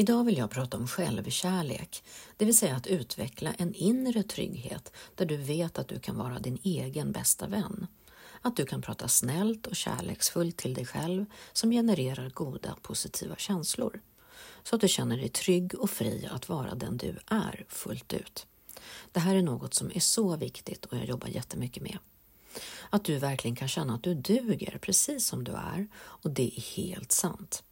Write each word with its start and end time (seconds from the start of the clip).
Idag 0.00 0.24
vill 0.24 0.38
jag 0.38 0.50
prata 0.50 0.76
om 0.76 0.88
självkärlek, 0.88 2.04
det 2.36 2.44
vill 2.44 2.58
säga 2.58 2.76
att 2.76 2.86
utveckla 2.86 3.52
en 3.52 3.74
inre 3.74 4.22
trygghet 4.22 4.92
där 5.14 5.26
du 5.26 5.36
vet 5.36 5.78
att 5.78 5.88
du 5.88 6.00
kan 6.00 6.16
vara 6.16 6.38
din 6.38 6.58
egen 6.62 7.12
bästa 7.12 7.46
vän. 7.46 7.86
Att 8.42 8.56
du 8.56 8.66
kan 8.66 8.82
prata 8.82 9.08
snällt 9.08 9.66
och 9.66 9.76
kärleksfullt 9.76 10.56
till 10.56 10.74
dig 10.74 10.86
själv 10.86 11.26
som 11.52 11.70
genererar 11.70 12.30
goda 12.30 12.76
positiva 12.82 13.36
känslor. 13.36 14.00
Så 14.62 14.74
att 14.74 14.80
du 14.80 14.88
känner 14.88 15.16
dig 15.16 15.28
trygg 15.28 15.74
och 15.74 15.90
fri 15.90 16.28
att 16.30 16.48
vara 16.48 16.74
den 16.74 16.96
du 16.96 17.18
är 17.26 17.64
fullt 17.68 18.12
ut. 18.12 18.46
Det 19.12 19.20
här 19.20 19.36
är 19.36 19.42
något 19.42 19.74
som 19.74 19.90
är 19.94 20.00
så 20.00 20.36
viktigt 20.36 20.84
och 20.84 20.96
jag 20.96 21.04
jobbar 21.04 21.28
jättemycket 21.28 21.82
med. 21.82 21.98
Att 22.90 23.04
du 23.04 23.18
verkligen 23.18 23.56
kan 23.56 23.68
känna 23.68 23.94
att 23.94 24.02
du 24.02 24.14
duger 24.14 24.78
precis 24.82 25.26
som 25.26 25.44
du 25.44 25.52
är 25.52 25.88
och 25.96 26.30
det 26.30 26.58
är 26.58 26.76
helt 26.76 27.12
sant. 27.12 27.62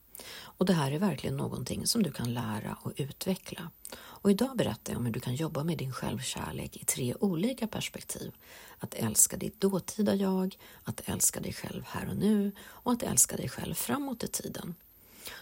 Och 0.59 0.67
det 0.67 0.73
här 0.73 0.93
är 0.93 0.99
verkligen 0.99 1.37
någonting 1.37 1.87
som 1.87 2.03
du 2.03 2.13
kan 2.13 2.35
lära 2.35 2.79
och 2.83 2.93
utveckla. 2.97 3.71
Och 3.97 4.31
idag 4.31 4.57
berättar 4.57 4.93
jag 4.93 4.99
om 4.99 5.07
hur 5.07 5.13
du 5.13 5.21
kan 5.21 5.35
jobba 5.35 5.65
med 5.65 5.79
din 5.79 5.93
självkärlek 5.93 6.77
i 6.77 6.85
tre 6.85 7.15
olika 7.15 7.67
perspektiv. 7.67 8.33
Att 8.79 8.95
älska 8.95 9.37
ditt 9.37 9.61
dåtida 9.61 10.15
jag, 10.15 10.57
att 10.85 11.01
älska 11.05 11.41
dig 11.41 11.53
själv 11.53 11.83
här 11.87 12.09
och 12.09 12.17
nu 12.17 12.53
och 12.61 12.93
att 12.93 13.03
älska 13.03 13.37
dig 13.37 13.49
själv 13.49 13.75
framåt 13.75 14.25
i 14.25 14.29
tiden. 14.29 14.75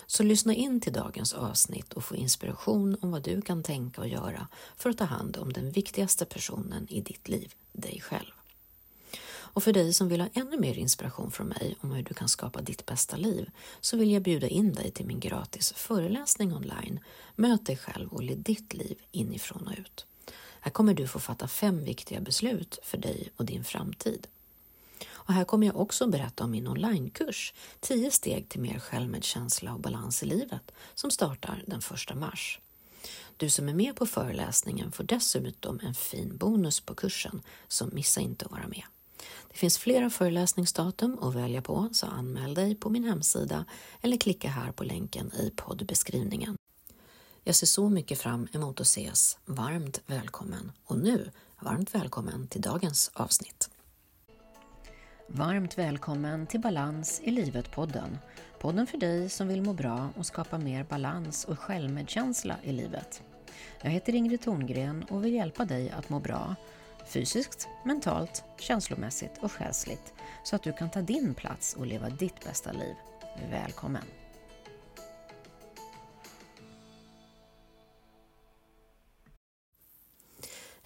Så 0.07 0.23
lyssna 0.23 0.55
in 0.55 0.81
till 0.81 0.93
dagens 0.93 1.33
avsnitt 1.33 1.93
och 1.93 2.05
få 2.05 2.17
inspiration 2.17 2.97
om 3.01 3.11
vad 3.11 3.23
du 3.23 3.43
kan 3.43 3.63
tänka 3.63 4.01
och 4.01 4.09
göra 4.09 4.49
för 4.77 4.91
att 4.91 4.99
ta 4.99 5.05
hand 5.05 5.37
om 5.37 5.53
den 5.53 5.71
viktigaste 5.71 6.25
personen 6.25 6.87
i 6.91 7.01
ditt 7.01 7.29
liv, 7.29 7.55
dig 7.73 8.01
själv. 8.01 8.33
Och 9.55 9.63
för 9.63 9.73
dig 9.73 9.93
som 9.93 10.09
vill 10.09 10.21
ha 10.21 10.29
ännu 10.35 10.59
mer 10.59 10.79
inspiration 10.79 11.31
från 11.31 11.47
mig 11.47 11.77
om 11.81 11.93
hur 11.93 12.03
du 12.03 12.15
kan 12.15 12.29
skapa 12.29 12.61
ditt 12.61 12.87
bästa 12.87 13.17
liv 13.17 13.51
så 13.81 13.97
vill 13.97 14.11
jag 14.11 14.23
bjuda 14.23 14.49
in 14.49 14.73
dig 14.73 14.91
till 14.91 15.07
min 15.07 15.21
gratis 15.21 15.73
föreläsning 15.73 16.55
online 16.55 17.01
Möt 17.37 17.67
dig 17.67 17.77
själv 17.77 18.13
och 18.13 18.23
led 18.23 18.39
ditt 18.39 18.75
liv 18.75 18.99
inifrån 19.13 19.67
och 19.67 19.79
ut. 19.79 20.07
Här 20.61 20.71
kommer 20.71 20.95
du 20.95 21.09
få 21.09 21.19
fatta 21.19 21.49
fem 21.49 21.85
viktiga 21.85 22.21
beslut 22.21 22.79
för 22.83 22.99
dig 22.99 23.29
och 23.37 23.45
din 23.45 23.65
framtid. 23.65 24.27
Och 25.13 25.35
här 25.35 25.45
kommer 25.45 25.67
jag 25.67 25.77
också 25.77 26.07
berätta 26.07 26.45
om 26.45 26.51
min 26.51 26.69
onlinekurs 26.69 27.55
10 27.81 28.11
steg 28.11 28.49
till 28.49 28.61
mer 28.61 28.79
självmedkänsla 28.79 29.75
och 29.75 29.81
balans 29.81 30.23
i 30.23 30.27
livet 30.27 30.73
som 30.95 31.11
startar 31.11 31.65
den 31.67 31.81
1 32.11 32.17
mars. 32.17 32.61
Du 33.37 33.51
som 33.51 33.69
är 33.69 33.75
med 33.75 33.97
på 33.97 34.07
föreläsningen 34.07 34.93
får 34.93 35.05
dessutom 35.05 35.81
en 35.83 35.95
fin 35.95 36.37
bonus 36.37 36.81
på 36.81 36.95
kursen, 36.95 37.43
så 37.69 37.87
missa 37.87 38.21
inte 38.21 38.45
att 38.45 38.53
vara 38.53 38.69
med. 38.69 38.85
Det 39.49 39.57
finns 39.57 39.79
flera 39.79 40.11
föreläsningsdatum 40.11 41.19
att 41.23 41.35
välja 41.35 41.63
på, 41.63 41.89
så 41.93 42.07
anmäl 42.07 42.55
dig 42.55 42.75
på 42.75 42.91
min 42.91 43.05
hemsida 43.05 43.65
eller 44.01 44.17
klicka 44.17 44.49
här 44.49 44.73
på 44.73 44.85
länken 44.85 45.33
i 45.35 45.53
poddbeskrivningen. 45.57 46.57
Jag 47.45 47.55
ser 47.55 47.67
så 47.67 47.89
mycket 47.89 48.19
fram 48.19 48.49
emot 48.53 48.81
att 48.81 48.87
ses. 48.87 49.39
Varmt 49.45 50.01
välkommen! 50.07 50.73
Och 50.85 50.99
nu, 50.99 51.31
varmt 51.61 51.95
välkommen 51.95 52.49
till 52.49 52.61
dagens 52.61 53.11
avsnitt. 53.15 53.71
Varmt 55.29 55.79
välkommen 55.79 56.47
till 56.47 56.61
Balans 56.61 57.21
i 57.25 57.31
livet-podden. 57.31 58.19
Podden 58.61 58.87
för 58.87 58.99
dig 58.99 59.29
som 59.29 59.49
vill 59.49 59.63
må 59.63 59.73
bra 59.73 60.09
och 60.17 60.27
skapa 60.27 60.59
mer 60.59 60.85
balans 60.85 61.45
och 61.45 61.59
självmedkänsla 61.59 62.57
i 62.63 62.73
livet. 62.73 63.23
Jag 63.83 63.91
heter 63.91 64.15
Ingrid 64.15 64.41
Thorngren 64.41 65.03
och 65.03 65.25
vill 65.25 65.35
hjälpa 65.35 65.65
dig 65.65 65.91
att 65.91 66.09
må 66.09 66.21
bra 66.21 66.57
fysiskt, 67.07 67.69
mentalt, 67.85 68.45
känslomässigt 68.59 69.39
och 69.43 69.53
själsligt 69.53 70.15
så 70.43 70.57
att 70.57 70.63
du 70.63 70.73
kan 70.73 70.91
ta 70.91 71.01
din 71.01 71.35
plats 71.35 71.75
och 71.75 71.87
leva 71.87 72.09
ditt 72.09 72.45
bästa 72.45 72.73
liv. 72.73 72.95
Välkommen! 73.51 74.24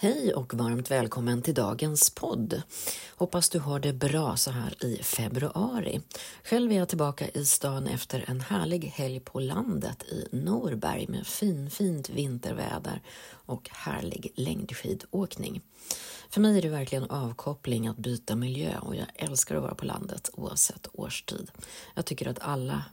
Hej 0.01 0.35
och 0.35 0.55
varmt 0.55 0.91
välkommen 0.91 1.43
till 1.43 1.55
dagens 1.55 2.11
podd. 2.11 2.63
Hoppas 3.17 3.49
du 3.49 3.59
har 3.59 3.81
det 3.81 3.93
bra 3.93 4.37
så 4.37 4.51
här 4.51 4.85
i 4.85 5.03
februari. 5.03 6.01
Själv 6.45 6.73
är 6.73 6.77
jag 6.77 6.89
tillbaka 6.89 7.29
i 7.29 7.45
stan 7.45 7.87
efter 7.87 8.25
en 8.29 8.41
härlig 8.41 8.85
helg 8.85 9.21
på 9.21 9.41
landet 9.41 10.03
i 10.03 10.29
Norberg 10.33 11.07
med 11.09 11.27
fin, 11.27 11.71
fint 11.71 12.09
vinterväder 12.09 13.03
och 13.31 13.69
härlig 13.73 14.33
längdskidåkning. 14.35 15.61
För 16.31 16.41
mig 16.41 16.59
är 16.59 16.63
det 16.63 16.69
verkligen 16.69 17.11
avkoppling 17.11 17.87
att 17.87 17.97
byta 17.97 18.37
miljö 18.37 18.79
och 18.79 18.97
jag 18.97 19.07
älskar 19.15 19.57
att 19.57 19.63
vara 19.63 19.75
på 19.75 19.85
landet 19.85 20.31
oavsett 20.33 20.89
årstid. 20.93 21.51
Jag 21.95 22.05
tycker 22.05 22.29
att 22.29 22.39
alla 22.41 22.85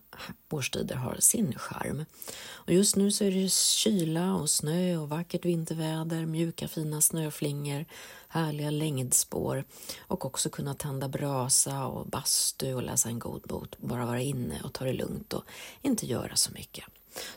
årstider 0.49 0.95
har 0.95 1.15
sin 1.19 1.53
charm. 1.59 2.05
Och 2.51 2.73
just 2.73 2.95
nu 2.95 3.11
så 3.11 3.23
är 3.23 3.31
det 3.31 3.51
kyla 3.51 4.35
och 4.35 4.49
snö 4.49 4.97
och 4.97 5.09
vackert 5.09 5.45
vinterväder, 5.45 6.25
mjuka 6.25 6.67
fina 6.67 7.01
snöflingor, 7.01 7.85
härliga 8.27 8.69
längdspår 8.69 9.63
och 9.99 10.25
också 10.25 10.49
kunna 10.49 10.73
tända 10.73 11.07
brasa 11.07 11.85
och 11.85 12.07
bastu 12.07 12.73
och 12.73 12.83
läsa 12.83 13.09
en 13.09 13.19
god 13.19 13.41
bok, 13.41 13.77
bara 13.77 14.05
vara 14.05 14.21
inne 14.21 14.61
och 14.63 14.73
ta 14.73 14.85
det 14.85 14.93
lugnt 14.93 15.33
och 15.33 15.43
inte 15.81 16.05
göra 16.05 16.35
så 16.35 16.51
mycket. 16.51 16.85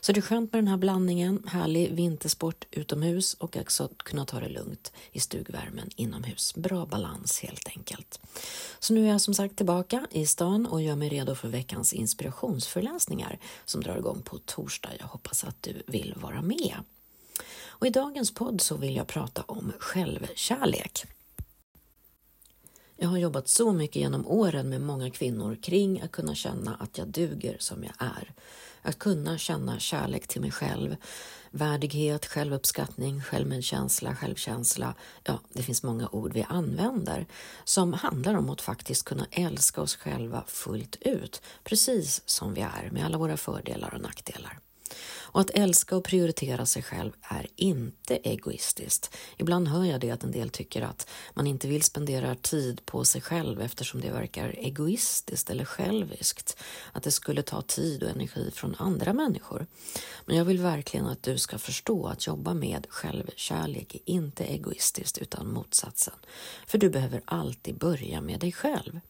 Så 0.00 0.12
det 0.12 0.20
är 0.20 0.22
skönt 0.22 0.52
med 0.52 0.62
den 0.62 0.68
här 0.68 0.76
blandningen, 0.76 1.42
härlig 1.46 1.92
vintersport 1.92 2.66
utomhus 2.70 3.34
och 3.34 3.56
också 3.56 3.88
kunna 3.96 4.24
ta 4.24 4.40
det 4.40 4.48
lugnt 4.48 4.92
i 5.12 5.20
stugvärmen 5.20 5.90
inomhus. 5.96 6.54
Bra 6.54 6.86
balans 6.86 7.40
helt 7.40 7.68
enkelt. 7.68 8.20
Så 8.78 8.94
nu 8.94 9.06
är 9.06 9.10
jag 9.10 9.20
som 9.20 9.34
sagt 9.34 9.56
tillbaka 9.56 10.06
i 10.10 10.26
stan 10.26 10.66
och 10.66 10.82
gör 10.82 10.96
mig 10.96 11.08
redo 11.08 11.34
för 11.34 11.48
veckans 11.48 11.92
inspirationsföreläsningar 11.92 13.38
som 13.64 13.80
drar 13.80 13.96
igång 13.96 14.22
på 14.22 14.38
torsdag. 14.38 14.90
Jag 14.98 15.06
hoppas 15.06 15.44
att 15.44 15.62
du 15.62 15.82
vill 15.86 16.14
vara 16.16 16.42
med. 16.42 16.74
Och 17.66 17.86
I 17.86 17.90
dagens 17.90 18.34
podd 18.34 18.60
så 18.60 18.76
vill 18.76 18.96
jag 18.96 19.06
prata 19.06 19.42
om 19.46 19.72
självkärlek. 19.78 21.04
Jag 22.96 23.08
har 23.08 23.18
jobbat 23.18 23.48
så 23.48 23.72
mycket 23.72 23.96
genom 23.96 24.26
åren 24.26 24.68
med 24.68 24.80
många 24.80 25.10
kvinnor 25.10 25.56
kring 25.62 26.00
att 26.00 26.12
kunna 26.12 26.34
känna 26.34 26.74
att 26.74 26.98
jag 26.98 27.08
duger 27.08 27.56
som 27.58 27.84
jag 27.84 27.92
är. 27.98 28.32
Att 28.88 28.98
kunna 28.98 29.38
känna 29.38 29.78
kärlek 29.78 30.26
till 30.28 30.40
mig 30.40 30.50
själv, 30.50 30.96
värdighet, 31.50 32.26
självuppskattning, 32.26 33.22
självmedkänsla, 33.22 34.14
självkänsla. 34.14 34.94
Ja, 35.24 35.40
det 35.52 35.62
finns 35.62 35.82
många 35.82 36.08
ord 36.08 36.32
vi 36.32 36.46
använder 36.48 37.26
som 37.64 37.92
handlar 37.92 38.34
om 38.34 38.50
att 38.50 38.60
faktiskt 38.60 39.04
kunna 39.04 39.26
älska 39.30 39.80
oss 39.80 39.96
själva 39.96 40.44
fullt 40.46 40.96
ut, 41.00 41.42
precis 41.64 42.22
som 42.26 42.54
vi 42.54 42.60
är 42.60 42.90
med 42.92 43.04
alla 43.04 43.18
våra 43.18 43.36
fördelar 43.36 43.94
och 43.94 44.00
nackdelar. 44.00 44.58
Och 45.30 45.40
att 45.40 45.50
älska 45.50 45.96
och 45.96 46.04
prioritera 46.04 46.66
sig 46.66 46.82
själv 46.82 47.12
är 47.22 47.46
inte 47.56 48.16
egoistiskt. 48.16 49.16
Ibland 49.36 49.68
hör 49.68 49.84
jag 49.84 50.00
det 50.00 50.10
att 50.10 50.24
en 50.24 50.32
del 50.32 50.50
tycker 50.50 50.82
att 50.82 51.08
man 51.34 51.46
inte 51.46 51.68
vill 51.68 51.82
spendera 51.82 52.34
tid 52.34 52.86
på 52.86 53.04
sig 53.04 53.20
själv 53.20 53.60
eftersom 53.60 54.00
det 54.00 54.10
verkar 54.10 54.54
egoistiskt 54.58 55.50
eller 55.50 55.64
själviskt. 55.64 56.56
Att 56.92 57.02
det 57.02 57.10
skulle 57.10 57.42
ta 57.42 57.62
tid 57.62 58.02
och 58.02 58.10
energi 58.10 58.50
från 58.54 58.74
andra 58.78 59.12
människor. 59.12 59.66
Men 60.26 60.36
jag 60.36 60.44
vill 60.44 60.58
verkligen 60.58 61.06
att 61.06 61.22
du 61.22 61.38
ska 61.38 61.58
förstå 61.58 62.06
att 62.06 62.26
jobba 62.26 62.54
med 62.54 62.86
självkärlek 62.88 63.94
är 63.94 64.00
inte 64.04 64.44
egoistiskt 64.44 65.18
utan 65.18 65.52
motsatsen. 65.52 66.14
För 66.66 66.78
du 66.78 66.90
behöver 66.90 67.22
alltid 67.24 67.78
börja 67.78 68.20
med 68.20 68.40
dig 68.40 68.52
själv. 68.52 69.00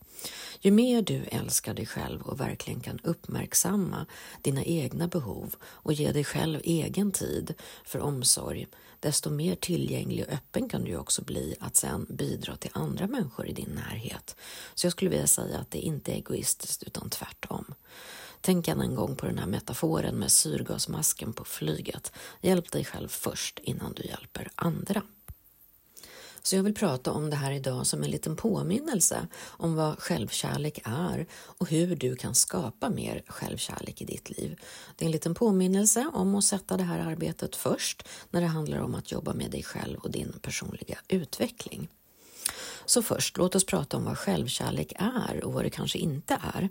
Ju 0.60 0.70
mer 0.70 1.02
du 1.02 1.24
älskar 1.24 1.74
dig 1.74 1.86
själv 1.86 2.22
och 2.22 2.40
verkligen 2.40 2.80
kan 2.80 2.98
uppmärksamma 3.02 4.06
dina 4.42 4.64
egna 4.64 5.08
behov 5.08 5.56
och 5.62 5.92
ge 5.92 6.12
dig 6.12 6.24
själv 6.24 6.60
egen 6.64 7.12
tid 7.12 7.54
för 7.84 7.98
omsorg, 7.98 8.66
desto 9.00 9.30
mer 9.30 9.54
tillgänglig 9.54 10.24
och 10.24 10.32
öppen 10.32 10.68
kan 10.68 10.84
du 10.84 10.96
också 10.96 11.24
bli 11.24 11.54
att 11.60 11.76
sen 11.76 12.06
bidra 12.08 12.56
till 12.56 12.70
andra 12.74 13.06
människor 13.06 13.46
i 13.46 13.52
din 13.52 13.70
närhet. 13.74 14.36
Så 14.74 14.86
jag 14.86 14.92
skulle 14.92 15.10
vilja 15.10 15.26
säga 15.26 15.58
att 15.58 15.70
det 15.70 15.78
inte 15.78 16.12
är 16.12 16.16
egoistiskt 16.16 16.82
utan 16.82 17.10
tvärtom. 17.10 17.74
Tänk 18.40 18.68
än 18.68 18.80
en 18.80 18.94
gång 18.94 19.16
på 19.16 19.26
den 19.26 19.38
här 19.38 19.46
metaforen 19.46 20.14
med 20.14 20.32
syrgasmasken 20.32 21.32
på 21.32 21.44
flyget. 21.44 22.12
Hjälp 22.40 22.72
dig 22.72 22.84
själv 22.84 23.08
först 23.08 23.58
innan 23.58 23.92
du 23.92 24.02
hjälper 24.02 24.50
andra. 24.54 25.02
Så 26.42 26.56
jag 26.56 26.62
vill 26.62 26.74
prata 26.74 27.12
om 27.12 27.30
det 27.30 27.36
här 27.36 27.52
idag 27.52 27.86
som 27.86 28.02
en 28.02 28.10
liten 28.10 28.36
påminnelse 28.36 29.26
om 29.46 29.74
vad 29.74 29.98
självkärlek 29.98 30.80
är 30.84 31.26
och 31.32 31.70
hur 31.70 31.96
du 31.96 32.16
kan 32.16 32.34
skapa 32.34 32.90
mer 32.90 33.22
självkärlek 33.26 34.02
i 34.02 34.04
ditt 34.04 34.30
liv. 34.30 34.60
Det 34.96 35.04
är 35.04 35.06
en 35.06 35.12
liten 35.12 35.34
påminnelse 35.34 36.10
om 36.14 36.34
att 36.34 36.44
sätta 36.44 36.76
det 36.76 36.84
här 36.84 36.98
arbetet 36.98 37.56
först 37.56 38.08
när 38.30 38.40
det 38.40 38.46
handlar 38.46 38.78
om 38.78 38.94
att 38.94 39.12
jobba 39.12 39.34
med 39.34 39.50
dig 39.50 39.62
själv 39.62 39.98
och 39.98 40.10
din 40.10 40.32
personliga 40.42 40.98
utveckling. 41.08 41.88
Så 42.88 43.02
först, 43.02 43.36
låt 43.36 43.54
oss 43.54 43.66
prata 43.66 43.96
om 43.96 44.04
vad 44.04 44.18
självkärlek 44.18 44.92
är 44.98 45.44
och 45.44 45.52
vad 45.52 45.64
det 45.64 45.70
kanske 45.70 45.98
inte 45.98 46.38
är. 46.54 46.68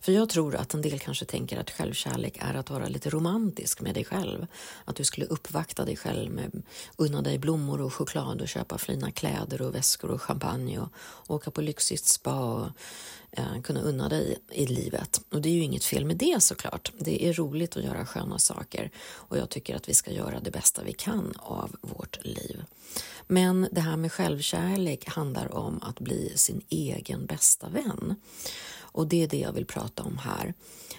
För 0.00 0.12
jag 0.12 0.28
tror 0.28 0.54
att 0.54 0.74
en 0.74 0.82
del 0.82 0.98
kanske 0.98 1.24
tänker 1.24 1.60
att 1.60 1.70
självkärlek 1.70 2.38
är 2.40 2.54
att 2.54 2.70
vara 2.70 2.88
lite 2.88 3.10
romantisk 3.10 3.80
med 3.80 3.94
dig 3.94 4.04
själv. 4.04 4.46
Att 4.84 4.96
du 4.96 5.04
skulle 5.04 5.26
uppvakta 5.26 5.84
dig 5.84 5.96
själv 5.96 6.32
med 6.32 6.62
unna 6.96 7.22
dig 7.22 7.38
blommor 7.38 7.80
och 7.80 7.94
choklad 7.94 8.40
och 8.40 8.48
köpa 8.48 8.78
fina 8.78 9.10
kläder 9.10 9.62
och 9.62 9.74
väskor 9.74 10.10
och 10.10 10.22
champagne 10.22 10.78
och 10.78 10.90
åka 11.26 11.50
på 11.50 11.60
lyxigt 11.60 12.04
spa 12.04 12.44
och 12.44 12.66
Eh, 13.36 13.60
kunna 13.62 13.80
unna 13.80 14.08
dig 14.08 14.38
i 14.50 14.66
livet. 14.66 15.20
Och 15.30 15.42
det 15.42 15.48
är 15.48 15.52
ju 15.52 15.62
inget 15.62 15.84
fel 15.84 16.04
med 16.04 16.16
det 16.16 16.42
såklart. 16.42 16.92
Det 16.98 17.28
är 17.28 17.32
roligt 17.32 17.76
att 17.76 17.84
göra 17.84 18.06
sköna 18.06 18.38
saker 18.38 18.90
och 19.00 19.38
jag 19.38 19.48
tycker 19.48 19.76
att 19.76 19.88
vi 19.88 19.94
ska 19.94 20.10
göra 20.10 20.40
det 20.40 20.50
bästa 20.50 20.82
vi 20.82 20.92
kan 20.92 21.32
av 21.36 21.76
vårt 21.80 22.24
liv. 22.24 22.64
Men 23.26 23.68
det 23.72 23.80
här 23.80 23.96
med 23.96 24.12
självkärlek 24.12 25.08
handlar 25.08 25.54
om 25.54 25.82
att 25.82 26.00
bli 26.00 26.32
sin 26.36 26.60
egen 26.68 27.26
bästa 27.26 27.68
vän. 27.68 28.16
Och 28.78 29.06
det 29.06 29.22
är 29.22 29.28
det 29.28 29.38
jag 29.38 29.52
vill 29.52 29.66
prata 29.66 30.02
om 30.02 30.18
här. 30.18 30.54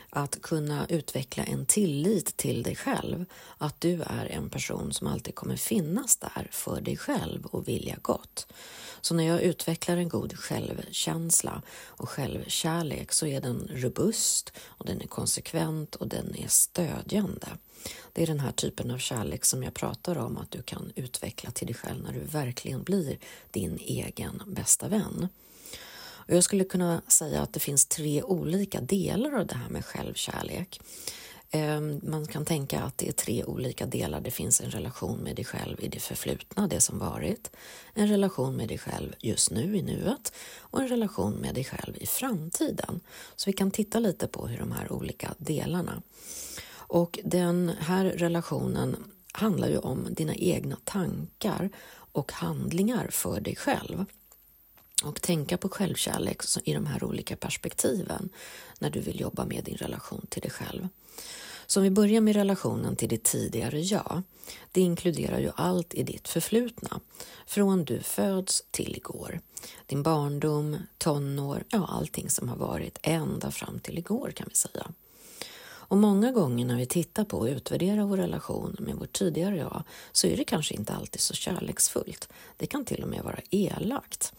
Att 0.10 0.42
kunna 0.42 0.86
utveckla 0.90 1.44
en 1.44 1.66
tillit 1.66 2.38
till 2.38 2.64
dig 2.64 2.76
själv. 2.76 3.26
Att 3.58 3.82
du 3.82 4.02
är 4.02 4.26
en 4.26 4.50
person 4.50 4.94
som 4.94 5.08
alltid 5.08 5.36
kommer 5.36 5.56
finnas 5.56 6.18
där 6.18 6.48
för 6.52 6.82
dig 6.82 6.98
själv 6.98 7.46
och 7.46 7.68
vilja 7.68 7.98
gott. 8.02 8.48
Så 9.02 9.16
när 9.16 9.24
jag 9.24 9.42
utvecklar 9.42 9.98
en 9.98 10.10
god 10.10 10.38
självkänsla 10.38 11.62
och 11.86 12.10
självkärlek 12.24 13.12
så 13.12 13.28
är 13.28 13.42
den 13.42 13.68
robust 13.72 14.54
och 14.66 14.86
den 14.86 15.02
är 15.02 15.08
konsekvent 15.08 15.96
och 15.96 16.08
den 16.08 16.36
är 16.36 16.48
stödjande. 16.48 17.48
Det 18.14 18.24
är 18.24 18.28
den 18.28 18.40
här 18.40 18.52
typen 18.52 18.92
av 18.92 18.98
kärlek 18.98 19.46
som 19.46 19.64
jag 19.64 19.74
pratar 19.74 20.18
om 20.18 20.38
att 20.38 20.52
du 20.52 20.62
kan 20.62 20.92
utveckla 20.96 21.52
till 21.52 21.68
dig 21.68 21.76
själv 21.76 22.04
när 22.04 22.14
du 22.14 22.20
verkligen 22.20 22.84
blir 22.84 23.18
din 23.52 23.78
egen 23.78 24.42
bästa 24.48 24.88
vän. 24.88 25.28
Och 26.28 26.36
jag 26.36 26.44
skulle 26.44 26.64
kunna 26.64 27.02
säga 27.08 27.42
att 27.42 27.54
det 27.54 27.60
finns 27.60 27.86
tre 27.86 28.24
olika 28.24 28.82
delar 28.82 29.40
av 29.40 29.48
det 29.48 29.56
här 29.56 29.70
med 29.70 29.86
självkärlek. 29.86 30.82
Ehm, 31.56 32.00
man 32.04 32.28
kan 32.28 32.46
tänka 32.46 32.82
att 32.82 32.98
det 32.98 33.08
är 33.08 33.12
tre 33.12 33.44
olika 33.44 33.86
delar. 33.86 34.22
Det 34.22 34.32
finns 34.32 34.62
en 34.62 34.72
relation 34.72 35.20
med 35.20 35.36
dig 35.36 35.46
själv 35.46 35.78
i 35.80 35.88
det 35.88 36.00
förflutna, 36.00 36.68
det 36.68 36.82
som 36.82 37.00
varit, 37.00 37.52
en 37.94 38.08
relation 38.08 38.56
med 38.56 38.68
dig 38.68 38.78
själv 38.78 39.16
just 39.20 39.52
nu 39.52 39.78
i 39.78 39.82
nuet 39.82 40.34
och 40.60 40.82
en 40.82 40.88
relation 40.88 41.34
med 41.34 41.56
dig 41.56 41.64
själv 41.64 41.98
i 41.98 42.06
framtiden. 42.06 43.00
Så 43.36 43.50
vi 43.50 43.54
kan 43.54 43.72
titta 43.72 44.00
lite 44.00 44.28
på 44.28 44.48
hur 44.48 44.58
de 44.58 44.72
här 44.72 44.92
olika 44.92 45.34
delarna. 45.38 46.02
Och 46.72 47.20
den 47.24 47.72
här 47.80 48.06
relationen 48.06 48.96
handlar 49.32 49.68
ju 49.68 49.78
om 49.78 50.08
dina 50.12 50.36
egna 50.36 50.78
tankar 50.84 51.70
och 51.92 52.32
handlingar 52.32 53.08
för 53.12 53.42
dig 53.42 53.56
själv 53.56 54.06
och 55.04 55.22
tänka 55.22 55.58
på 55.58 55.70
självkärlek 55.70 56.42
i 56.64 56.74
de 56.74 56.86
här 56.86 57.04
olika 57.04 57.36
perspektiven 57.36 58.30
när 58.80 58.90
du 58.90 59.00
vill 59.00 59.20
jobba 59.20 59.46
med 59.46 59.64
din 59.64 59.78
relation 59.78 60.26
till 60.30 60.42
dig 60.42 60.52
själv. 60.52 60.88
Så 61.68 61.80
om 61.80 61.84
vi 61.84 61.90
börjar 61.90 62.22
med 62.22 62.36
relationen 62.36 62.96
till 62.96 63.10
ditt 63.10 63.24
tidigare 63.24 63.80
jag. 63.80 64.24
Det 64.72 64.82
inkluderar 64.82 65.40
ju 65.40 65.52
allt 65.56 65.94
i 65.94 66.04
ditt 66.04 66.28
förflutna, 66.28 67.00
från 67.46 67.86
du 67.86 68.00
föds 68.00 68.64
till 68.72 68.96
igår. 68.96 69.40
Din 69.86 70.04
barndom, 70.04 70.78
tonår, 70.98 71.64
ja 71.70 71.88
allting 71.90 72.30
som 72.30 72.50
har 72.50 72.56
varit 72.56 73.00
ända 73.02 73.52
fram 73.52 73.80
till 73.80 73.98
igår 73.98 74.32
kan 74.36 74.48
vi 74.50 74.56
säga. 74.56 74.88
Och 75.94 75.98
många 75.98 76.32
gånger 76.32 76.66
när 76.66 76.78
vi 76.78 76.86
tittar 76.86 77.26
på 77.26 77.38
och 77.38 77.48
utvärderar 77.48 78.04
vår 78.04 78.18
relation 78.18 78.76
med 78.80 78.96
vårt 78.96 79.14
tidigare 79.14 79.58
jag 79.58 79.84
så 80.12 80.28
är 80.28 80.38
det 80.38 80.44
kanske 80.44 80.76
inte 80.76 80.94
alltid 80.94 81.22
så 81.22 81.34
kärleksfullt. 81.34 82.30
Det 82.58 82.68
kan 82.68 82.86
till 82.86 83.04
och 83.04 83.10
med 83.10 83.24
vara 83.24 83.40
elakt. 83.50 84.34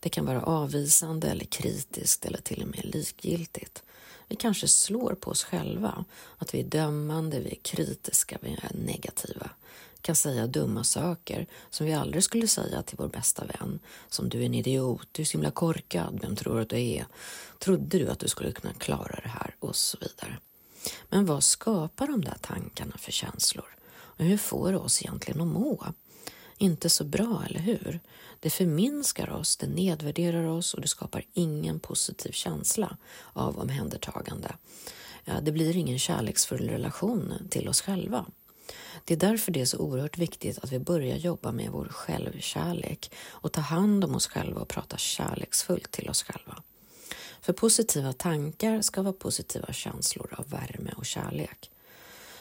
Det 0.00 0.08
kan 0.08 0.26
vara 0.26 0.42
avvisande 0.42 1.28
eller 1.28 1.44
kritiskt 1.44 2.24
eller 2.24 2.38
till 2.38 2.62
och 2.62 2.68
med 2.68 2.84
likgiltigt. 2.84 3.82
Vi 4.28 4.36
kanske 4.36 4.68
slår 4.68 5.14
på 5.14 5.30
oss 5.30 5.44
själva, 5.44 6.04
att 6.38 6.54
vi 6.54 6.60
är 6.60 6.64
dömande, 6.64 7.40
vi 7.40 7.50
är 7.50 7.58
kritiska, 7.62 8.38
vi 8.40 8.50
är 8.50 8.70
negativa. 8.74 9.50
Vi 9.94 10.00
kan 10.00 10.16
säga 10.16 10.46
dumma 10.46 10.84
saker 10.84 11.46
som 11.70 11.86
vi 11.86 11.92
aldrig 11.92 12.24
skulle 12.24 12.48
säga 12.48 12.82
till 12.82 12.96
vår 12.98 13.08
bästa 13.08 13.44
vän. 13.44 13.78
Som 14.08 14.28
du 14.28 14.40
är 14.42 14.46
en 14.46 14.54
idiot, 14.54 15.08
du 15.12 15.22
är 15.22 15.26
så 15.26 15.32
himla 15.32 15.50
korkad, 15.50 16.18
vem 16.22 16.36
tror 16.36 16.56
du 16.56 16.62
att 16.62 16.68
du 16.68 16.80
är? 16.80 17.06
Trodde 17.58 17.98
du 17.98 18.08
att 18.08 18.18
du 18.18 18.28
skulle 18.28 18.52
kunna 18.52 18.74
klara 18.74 19.20
det 19.22 19.28
här? 19.28 19.54
Och 19.58 19.76
så 19.76 19.98
vidare. 20.00 20.38
Men 21.08 21.26
vad 21.26 21.44
skapar 21.44 22.06
de 22.06 22.24
där 22.24 22.38
tankarna 22.40 22.96
för 22.98 23.12
känslor? 23.12 23.76
Och 23.88 24.24
hur 24.24 24.36
får 24.36 24.72
det 24.72 24.78
oss 24.78 25.02
egentligen 25.02 25.40
att 25.40 25.46
må? 25.46 25.86
Inte 26.58 26.90
så 26.90 27.04
bra, 27.04 27.42
eller 27.48 27.60
hur? 27.60 28.00
Det 28.40 28.50
förminskar 28.50 29.30
oss, 29.30 29.56
det 29.56 29.66
nedvärderar 29.66 30.46
oss 30.46 30.74
och 30.74 30.80
det 30.80 30.88
skapar 30.88 31.24
ingen 31.32 31.80
positiv 31.80 32.32
känsla 32.32 32.96
av 33.32 33.58
omhändertagande. 33.58 34.52
Det 35.42 35.52
blir 35.52 35.76
ingen 35.76 35.98
kärleksfull 35.98 36.68
relation 36.68 37.34
till 37.50 37.68
oss 37.68 37.80
själva. 37.80 38.26
Det 39.04 39.14
är 39.14 39.18
därför 39.18 39.52
det 39.52 39.60
är 39.60 39.64
så 39.64 39.78
oerhört 39.78 40.18
viktigt 40.18 40.58
att 40.58 40.72
vi 40.72 40.78
börjar 40.78 41.16
jobba 41.16 41.52
med 41.52 41.70
vår 41.70 41.88
självkärlek 41.90 43.12
och 43.28 43.52
ta 43.52 43.60
hand 43.60 44.04
om 44.04 44.14
oss 44.14 44.26
själva 44.26 44.60
och 44.60 44.68
prata 44.68 44.96
kärleksfullt 44.96 45.90
till 45.90 46.10
oss 46.10 46.22
själva. 46.22 46.62
För 47.40 47.52
positiva 47.52 48.12
tankar 48.12 48.80
ska 48.82 49.02
vara 49.02 49.12
positiva 49.12 49.72
känslor 49.72 50.34
av 50.38 50.48
värme 50.48 50.92
och 50.96 51.06
kärlek. 51.06 51.70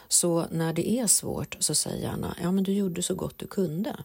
Så 0.07 0.47
när 0.51 0.73
det 0.73 0.89
är 0.89 1.07
svårt 1.07 1.57
så 1.59 1.75
säg 1.75 2.01
gärna, 2.01 2.37
ja 2.41 2.51
men 2.51 2.63
du 2.63 2.73
gjorde 2.73 3.01
så 3.01 3.15
gott 3.15 3.37
du 3.37 3.47
kunde. 3.47 4.03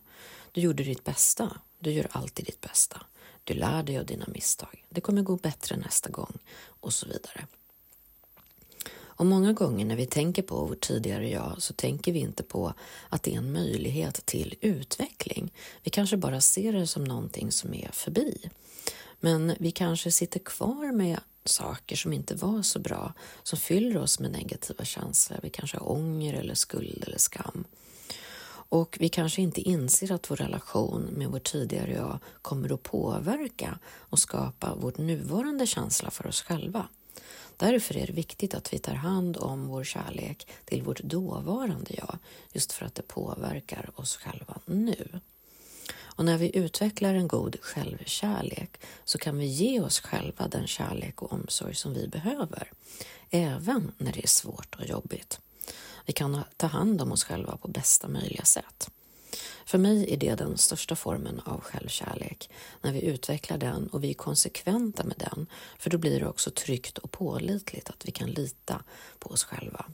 Du 0.52 0.60
gjorde 0.60 0.82
ditt 0.82 1.04
bästa. 1.04 1.56
Du 1.78 1.92
gör 1.92 2.08
alltid 2.10 2.46
ditt 2.46 2.60
bästa. 2.60 3.02
Du 3.44 3.54
lär 3.54 3.82
dig 3.82 3.98
av 3.98 4.06
dina 4.06 4.24
misstag. 4.28 4.84
Det 4.88 5.00
kommer 5.00 5.22
gå 5.22 5.36
bättre 5.36 5.76
nästa 5.76 6.10
gång 6.10 6.38
och 6.80 6.92
så 6.92 7.06
vidare. 7.06 7.46
Och 9.20 9.26
många 9.26 9.52
gånger 9.52 9.84
när 9.84 9.96
vi 9.96 10.06
tänker 10.06 10.42
på 10.42 10.64
vårt 10.64 10.80
tidigare 10.80 11.28
jag 11.28 11.54
så 11.58 11.72
tänker 11.72 12.12
vi 12.12 12.18
inte 12.18 12.42
på 12.42 12.74
att 13.08 13.22
det 13.22 13.34
är 13.34 13.38
en 13.38 13.52
möjlighet 13.52 14.26
till 14.26 14.54
utveckling. 14.60 15.52
Vi 15.82 15.90
kanske 15.90 16.16
bara 16.16 16.40
ser 16.40 16.72
det 16.72 16.86
som 16.86 17.04
någonting 17.04 17.52
som 17.52 17.74
är 17.74 17.90
förbi. 17.92 18.50
Men 19.20 19.54
vi 19.58 19.70
kanske 19.70 20.10
sitter 20.10 20.40
kvar 20.40 20.92
med 20.92 21.20
saker 21.44 21.96
som 21.96 22.12
inte 22.12 22.34
var 22.34 22.62
så 22.62 22.78
bra, 22.78 23.12
som 23.42 23.58
fyller 23.58 23.96
oss 23.96 24.20
med 24.20 24.30
negativa 24.30 24.84
känslor. 24.84 25.38
Vi 25.42 25.50
kanske 25.50 25.78
har 25.78 25.90
ånger 25.90 26.34
eller 26.34 26.54
skuld 26.54 27.04
eller 27.06 27.18
skam. 27.18 27.64
Och 28.70 28.96
vi 29.00 29.08
kanske 29.08 29.42
inte 29.42 29.60
inser 29.60 30.12
att 30.12 30.30
vår 30.30 30.36
relation 30.36 31.02
med 31.02 31.28
vårt 31.28 31.52
tidigare 31.52 31.92
jag 31.92 32.18
kommer 32.42 32.74
att 32.74 32.82
påverka 32.82 33.78
och 33.86 34.18
skapa 34.18 34.74
vår 34.74 34.92
nuvarande 34.96 35.66
känsla 35.66 36.10
för 36.10 36.26
oss 36.26 36.42
själva. 36.42 36.88
Därför 37.56 37.96
är 37.96 38.06
det 38.06 38.12
viktigt 38.12 38.54
att 38.54 38.72
vi 38.72 38.78
tar 38.78 38.94
hand 38.94 39.36
om 39.36 39.66
vår 39.66 39.84
kärlek 39.84 40.48
till 40.64 40.82
vårt 40.82 41.00
dåvarande 41.00 41.94
jag, 41.98 42.18
just 42.52 42.72
för 42.72 42.86
att 42.86 42.94
det 42.94 43.02
påverkar 43.02 43.90
oss 43.94 44.16
själva 44.16 44.58
nu. 44.64 45.20
Och 46.20 46.26
när 46.26 46.38
vi 46.38 46.56
utvecklar 46.56 47.14
en 47.14 47.28
god 47.28 47.56
självkärlek 47.60 48.80
så 49.04 49.18
kan 49.18 49.38
vi 49.38 49.46
ge 49.46 49.80
oss 49.80 50.00
själva 50.00 50.48
den 50.48 50.66
kärlek 50.66 51.22
och 51.22 51.32
omsorg 51.32 51.74
som 51.74 51.94
vi 51.94 52.08
behöver, 52.08 52.72
även 53.30 53.92
när 53.98 54.12
det 54.12 54.22
är 54.22 54.28
svårt 54.28 54.74
och 54.78 54.86
jobbigt. 54.86 55.40
Vi 56.06 56.12
kan 56.12 56.40
ta 56.56 56.66
hand 56.66 57.02
om 57.02 57.12
oss 57.12 57.24
själva 57.24 57.56
på 57.56 57.68
bästa 57.68 58.08
möjliga 58.08 58.44
sätt. 58.44 58.90
För 59.64 59.78
mig 59.78 60.12
är 60.12 60.16
det 60.16 60.34
den 60.34 60.58
största 60.58 60.96
formen 60.96 61.40
av 61.44 61.60
självkärlek, 61.60 62.50
när 62.82 62.92
vi 62.92 63.02
utvecklar 63.02 63.58
den 63.58 63.86
och 63.86 64.04
vi 64.04 64.10
är 64.10 64.14
konsekventa 64.14 65.04
med 65.04 65.16
den, 65.18 65.46
för 65.78 65.90
då 65.90 65.98
blir 65.98 66.20
det 66.20 66.26
också 66.26 66.50
tryggt 66.50 66.98
och 66.98 67.10
pålitligt 67.10 67.90
att 67.90 68.08
vi 68.08 68.12
kan 68.12 68.30
lita 68.30 68.82
på 69.18 69.30
oss 69.30 69.44
själva. 69.44 69.84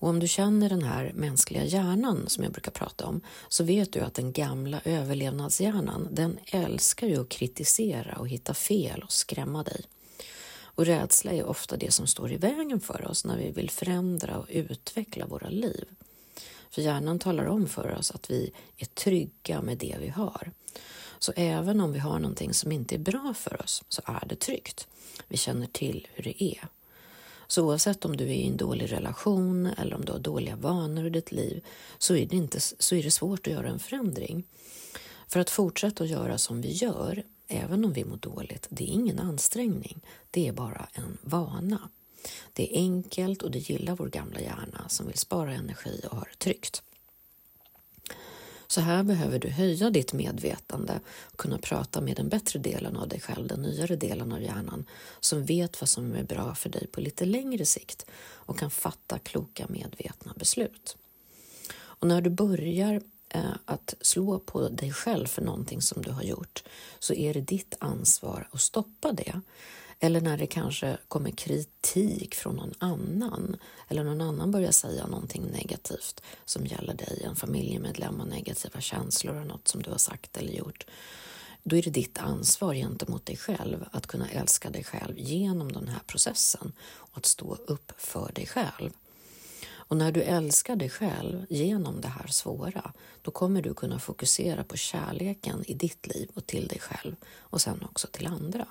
Och 0.00 0.08
om 0.08 0.20
du 0.20 0.28
känner 0.28 0.68
den 0.68 0.82
här 0.82 1.12
mänskliga 1.14 1.64
hjärnan 1.64 2.24
som 2.28 2.44
jag 2.44 2.52
brukar 2.52 2.70
prata 2.70 3.06
om 3.06 3.20
så 3.48 3.64
vet 3.64 3.92
du 3.92 4.00
att 4.00 4.14
den 4.14 4.32
gamla 4.32 4.80
överlevnadshjärnan 4.84 6.08
den 6.10 6.38
älskar 6.46 7.06
ju 7.06 7.20
att 7.20 7.28
kritisera 7.28 8.16
och 8.16 8.28
hitta 8.28 8.54
fel 8.54 9.02
och 9.02 9.12
skrämma 9.12 9.62
dig. 9.62 9.84
Och 10.62 10.86
rädsla 10.86 11.32
är 11.32 11.44
ofta 11.44 11.76
det 11.76 11.90
som 11.90 12.06
står 12.06 12.32
i 12.32 12.36
vägen 12.36 12.80
för 12.80 13.06
oss 13.06 13.24
när 13.24 13.36
vi 13.36 13.50
vill 13.50 13.70
förändra 13.70 14.38
och 14.38 14.46
utveckla 14.48 15.26
våra 15.26 15.48
liv. 15.48 15.84
För 16.70 16.82
hjärnan 16.82 17.18
talar 17.18 17.46
om 17.46 17.66
för 17.66 17.96
oss 17.98 18.10
att 18.10 18.30
vi 18.30 18.52
är 18.76 18.86
trygga 18.86 19.62
med 19.62 19.78
det 19.78 19.96
vi 20.00 20.08
har. 20.08 20.52
Så 21.18 21.32
även 21.36 21.80
om 21.80 21.92
vi 21.92 21.98
har 21.98 22.18
någonting 22.18 22.54
som 22.54 22.72
inte 22.72 22.94
är 22.94 22.98
bra 22.98 23.34
för 23.36 23.62
oss 23.62 23.84
så 23.88 24.02
är 24.04 24.26
det 24.26 24.36
tryggt. 24.36 24.88
Vi 25.28 25.36
känner 25.36 25.66
till 25.66 26.08
hur 26.14 26.24
det 26.24 26.44
är. 26.44 26.68
Så 27.50 27.66
oavsett 27.66 28.04
om 28.04 28.16
du 28.16 28.24
är 28.24 28.28
i 28.28 28.46
en 28.46 28.56
dålig 28.56 28.92
relation 28.92 29.66
eller 29.66 29.96
om 29.96 30.04
du 30.04 30.12
har 30.12 30.18
dåliga 30.18 30.56
vanor 30.56 31.06
i 31.06 31.10
ditt 31.10 31.32
liv 31.32 31.64
så 31.98 32.16
är 32.16 32.26
det, 32.26 32.36
inte, 32.36 32.60
så 32.60 32.94
är 32.94 33.02
det 33.02 33.10
svårt 33.10 33.46
att 33.46 33.52
göra 33.52 33.68
en 33.68 33.78
förändring. 33.78 34.44
För 35.28 35.40
att 35.40 35.50
fortsätta 35.50 36.04
att 36.04 36.10
göra 36.10 36.38
som 36.38 36.60
vi 36.60 36.72
gör, 36.72 37.22
även 37.48 37.84
om 37.84 37.92
vi 37.92 38.04
mår 38.04 38.16
dåligt, 38.16 38.66
det 38.70 38.84
är 38.84 38.88
ingen 38.88 39.18
ansträngning. 39.18 40.00
Det 40.30 40.48
är 40.48 40.52
bara 40.52 40.88
en 40.92 41.18
vana. 41.22 41.88
Det 42.52 42.76
är 42.76 42.80
enkelt 42.80 43.42
och 43.42 43.50
det 43.50 43.70
gillar 43.70 43.96
vår 43.96 44.08
gamla 44.08 44.40
hjärna 44.40 44.88
som 44.88 45.06
vill 45.06 45.18
spara 45.18 45.54
energi 45.54 46.00
och 46.10 46.16
ha 46.16 46.24
det 46.24 46.38
tryggt. 46.38 46.82
Så 48.70 48.80
här 48.80 49.02
behöver 49.02 49.38
du 49.38 49.48
höja 49.48 49.90
ditt 49.90 50.12
medvetande 50.12 51.00
och 51.20 51.36
kunna 51.36 51.58
prata 51.58 52.00
med 52.00 52.16
den 52.16 52.28
bättre 52.28 52.58
delen 52.58 52.96
av 52.96 53.08
dig 53.08 53.20
själv, 53.20 53.46
den 53.46 53.62
nyare 53.62 53.96
delen 53.96 54.32
av 54.32 54.42
hjärnan, 54.42 54.86
som 55.20 55.44
vet 55.44 55.80
vad 55.80 55.88
som 55.88 56.14
är 56.14 56.24
bra 56.24 56.54
för 56.54 56.68
dig 56.68 56.86
på 56.86 57.00
lite 57.00 57.24
längre 57.24 57.66
sikt 57.66 58.06
och 58.32 58.58
kan 58.58 58.70
fatta 58.70 59.18
kloka 59.18 59.66
medvetna 59.68 60.32
beslut. 60.36 60.96
Och 61.72 62.08
när 62.08 62.20
du 62.20 62.30
börjar 62.30 63.02
eh, 63.28 63.54
att 63.64 63.94
slå 64.00 64.38
på 64.38 64.68
dig 64.68 64.92
själv 64.92 65.26
för 65.26 65.42
någonting 65.42 65.82
som 65.82 66.02
du 66.02 66.10
har 66.10 66.22
gjort 66.22 66.62
så 66.98 67.14
är 67.14 67.34
det 67.34 67.40
ditt 67.40 67.76
ansvar 67.80 68.48
att 68.50 68.60
stoppa 68.60 69.12
det. 69.12 69.40
Eller 70.02 70.20
när 70.20 70.38
det 70.38 70.46
kanske 70.46 70.98
kommer 71.08 71.30
kritik 71.30 72.34
från 72.34 72.56
någon 72.56 72.74
annan 72.78 73.56
eller 73.88 74.04
någon 74.04 74.20
annan 74.20 74.50
börjar 74.50 74.72
säga 74.72 75.06
någonting 75.06 75.46
negativt 75.46 76.22
som 76.44 76.66
gäller 76.66 76.94
dig, 76.94 77.22
en 77.24 77.36
familjemedlem 77.36 78.20
och 78.20 78.28
negativa 78.28 78.80
känslor 78.80 79.36
av 79.36 79.46
något 79.46 79.68
som 79.68 79.82
du 79.82 79.90
har 79.90 79.98
sagt 79.98 80.36
eller 80.36 80.52
gjort. 80.52 80.86
Då 81.62 81.76
är 81.76 81.82
det 81.82 81.90
ditt 81.90 82.18
ansvar 82.18 82.74
gentemot 82.74 83.26
dig 83.26 83.36
själv 83.36 83.84
att 83.92 84.06
kunna 84.06 84.28
älska 84.28 84.70
dig 84.70 84.84
själv 84.84 85.18
genom 85.18 85.72
den 85.72 85.88
här 85.88 86.00
processen 86.06 86.72
och 86.82 87.18
att 87.18 87.26
stå 87.26 87.54
upp 87.54 87.92
för 87.96 88.32
dig 88.32 88.46
själv. 88.46 88.90
Och 89.90 89.96
när 89.96 90.12
du 90.12 90.22
älskar 90.22 90.76
dig 90.76 90.90
själv 90.90 91.46
genom 91.50 92.00
det 92.00 92.08
här 92.08 92.26
svåra, 92.26 92.92
då 93.22 93.30
kommer 93.30 93.62
du 93.62 93.74
kunna 93.74 93.98
fokusera 93.98 94.64
på 94.64 94.76
kärleken 94.76 95.64
i 95.66 95.74
ditt 95.74 96.06
liv 96.06 96.30
och 96.34 96.46
till 96.46 96.68
dig 96.68 96.80
själv 96.80 97.16
och 97.38 97.60
sen 97.60 97.84
också 97.84 98.08
till 98.12 98.26
andra. 98.26 98.66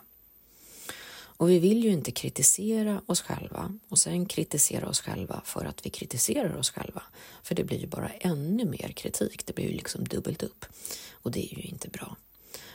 Och 1.40 1.50
vi 1.50 1.60
vill 1.60 1.84
ju 1.84 1.90
inte 1.90 2.12
kritisera 2.12 3.02
oss 3.06 3.22
själva 3.22 3.74
och 3.90 4.00
sen 4.00 4.26
kritisera 4.26 4.90
oss 4.90 5.02
själva 5.02 5.42
för 5.46 5.66
att 5.66 5.86
vi 5.86 5.90
kritiserar 5.90 6.58
oss 6.58 6.72
själva. 6.72 7.04
För 7.44 7.56
det 7.56 7.64
blir 7.64 7.80
ju 7.80 7.88
bara 7.88 8.10
ännu 8.10 8.66
mer 8.66 8.92
kritik, 8.96 9.46
det 9.46 9.56
blir 9.56 9.66
ju 9.66 9.74
liksom 9.74 10.04
dubbelt 10.04 10.44
upp. 10.44 10.66
Och 11.12 11.32
det 11.32 11.54
är 11.54 11.58
ju 11.58 11.64
inte 11.64 11.90
bra. 11.90 12.16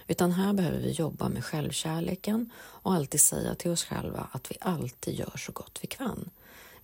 Utan 0.06 0.32
här 0.32 0.52
behöver 0.52 0.78
vi 0.78 0.90
jobba 0.90 1.28
med 1.28 1.44
självkärleken 1.44 2.50
och 2.56 2.94
alltid 2.94 3.20
säga 3.20 3.54
till 3.54 3.70
oss 3.70 3.84
själva 3.84 4.28
att 4.32 4.50
vi 4.50 4.56
alltid 4.60 5.14
gör 5.14 5.36
så 5.36 5.52
gott 5.52 5.78
vi 5.82 5.86
kan. 5.86 6.30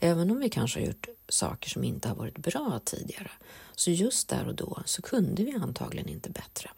Även 0.00 0.30
om 0.30 0.38
vi 0.38 0.50
kanske 0.50 0.80
har 0.80 0.87
gjort 0.87 1.08
saker 1.28 1.70
som 1.70 1.84
inte 1.84 2.08
har 2.08 2.16
varit 2.16 2.38
bra 2.38 2.80
tidigare, 2.84 3.30
så 3.75 3.90
just 3.90 4.28
där 4.28 4.49
och 4.49 4.54
då 4.54 4.82
så 4.87 5.02
kunde 5.02 5.44
vi 5.44 5.52
antagligen 5.52 6.08
inte 6.08 6.30
bättre. 6.30 6.70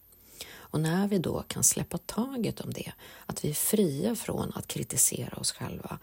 Och 0.72 0.80
när 0.80 1.08
vi 1.08 1.18
då 1.18 1.42
kan 1.42 1.64
släppa 1.64 1.98
taget 1.98 2.60
om 2.60 2.72
det, 2.72 2.92
att 3.26 3.44
vi 3.44 3.50
är 3.50 3.54
fria 3.54 4.14
från 4.14 4.52
att 4.54 4.66
kritisera 4.66 5.36
oss 5.36 5.52
själva 5.52 5.98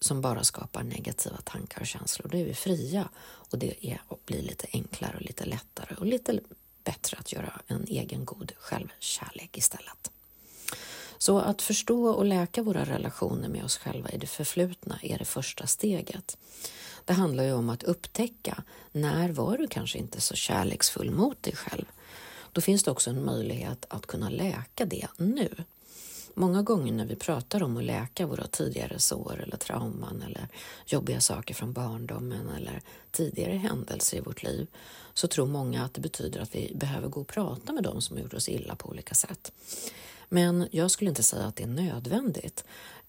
som 0.00 0.20
bara 0.20 0.44
skapar 0.44 0.82
negativa 0.82 1.36
tankar 1.44 1.80
och 1.80 1.86
känslor, 1.86 2.28
då 2.28 2.38
är 2.38 2.44
vi 2.44 2.54
fria 2.54 3.08
och 3.24 3.58
det 3.58 3.86
är, 3.86 4.02
och 4.08 4.20
blir 4.26 4.42
lite 4.42 4.66
enklare 4.72 5.16
och 5.16 5.22
lite 5.22 5.44
lättare 5.44 5.94
och 5.94 6.06
lite 6.06 6.40
bättre 6.84 7.16
att 7.18 7.32
göra 7.32 7.60
en 7.66 7.84
egen 7.88 8.24
god 8.24 8.52
självkärlek 8.58 9.58
istället. 9.58 10.10
Så 11.18 11.38
att 11.38 11.62
förstå 11.62 12.08
och 12.08 12.24
läka 12.24 12.62
våra 12.62 12.84
relationer 12.84 13.48
med 13.48 13.64
oss 13.64 13.76
själva 13.76 14.10
i 14.10 14.18
det 14.18 14.26
förflutna 14.26 14.98
är 15.02 15.18
det 15.18 15.24
första 15.24 15.66
steget. 15.66 16.38
Det 17.04 17.12
handlar 17.12 17.44
ju 17.44 17.52
om 17.52 17.70
att 17.70 17.82
upptäcka 17.82 18.62
när 18.92 19.28
var 19.28 19.58
du 19.58 19.68
kanske 19.68 19.98
inte 19.98 20.20
så 20.20 20.34
kärleksfull 20.34 21.10
mot 21.10 21.42
dig 21.42 21.56
själv? 21.56 21.84
Då 22.56 22.62
finns 22.62 22.82
det 22.82 22.90
också 22.90 23.10
en 23.10 23.24
möjlighet 23.24 23.86
att 23.88 24.06
kunna 24.06 24.30
läka 24.30 24.84
det 24.84 25.08
nu. 25.16 25.48
Många 26.34 26.62
gånger 26.62 26.92
när 26.92 27.04
vi 27.04 27.16
pratar 27.16 27.62
om 27.62 27.76
att 27.76 27.84
läka 27.84 28.26
våra 28.26 28.46
tidigare 28.46 28.98
sår 28.98 29.42
eller 29.42 29.56
trauman 29.56 30.22
eller 30.26 30.48
jobbiga 30.86 31.20
saker 31.20 31.54
från 31.54 31.72
barndomen 31.72 32.48
eller 32.56 32.82
tidigare 33.10 33.52
händelser 33.52 34.16
i 34.16 34.20
vårt 34.20 34.42
liv 34.42 34.66
så 35.14 35.28
tror 35.28 35.46
många 35.46 35.84
att 35.84 35.94
det 35.94 36.00
betyder 36.00 36.40
att 36.40 36.54
vi 36.54 36.72
behöver 36.74 37.08
gå 37.08 37.20
och 37.20 37.26
prata 37.26 37.72
med 37.72 37.82
dem 37.82 38.00
som 38.00 38.18
gjort 38.18 38.34
oss 38.34 38.48
illa 38.48 38.76
på 38.76 38.88
olika 38.88 39.14
sätt. 39.14 39.52
Men 40.28 40.68
jag 40.70 40.90
skulle 40.90 41.10
inte 41.10 41.22
säga 41.22 41.44
att 41.44 41.56
det 41.56 41.62
är 41.62 41.68
nödvändigt, 41.68 42.64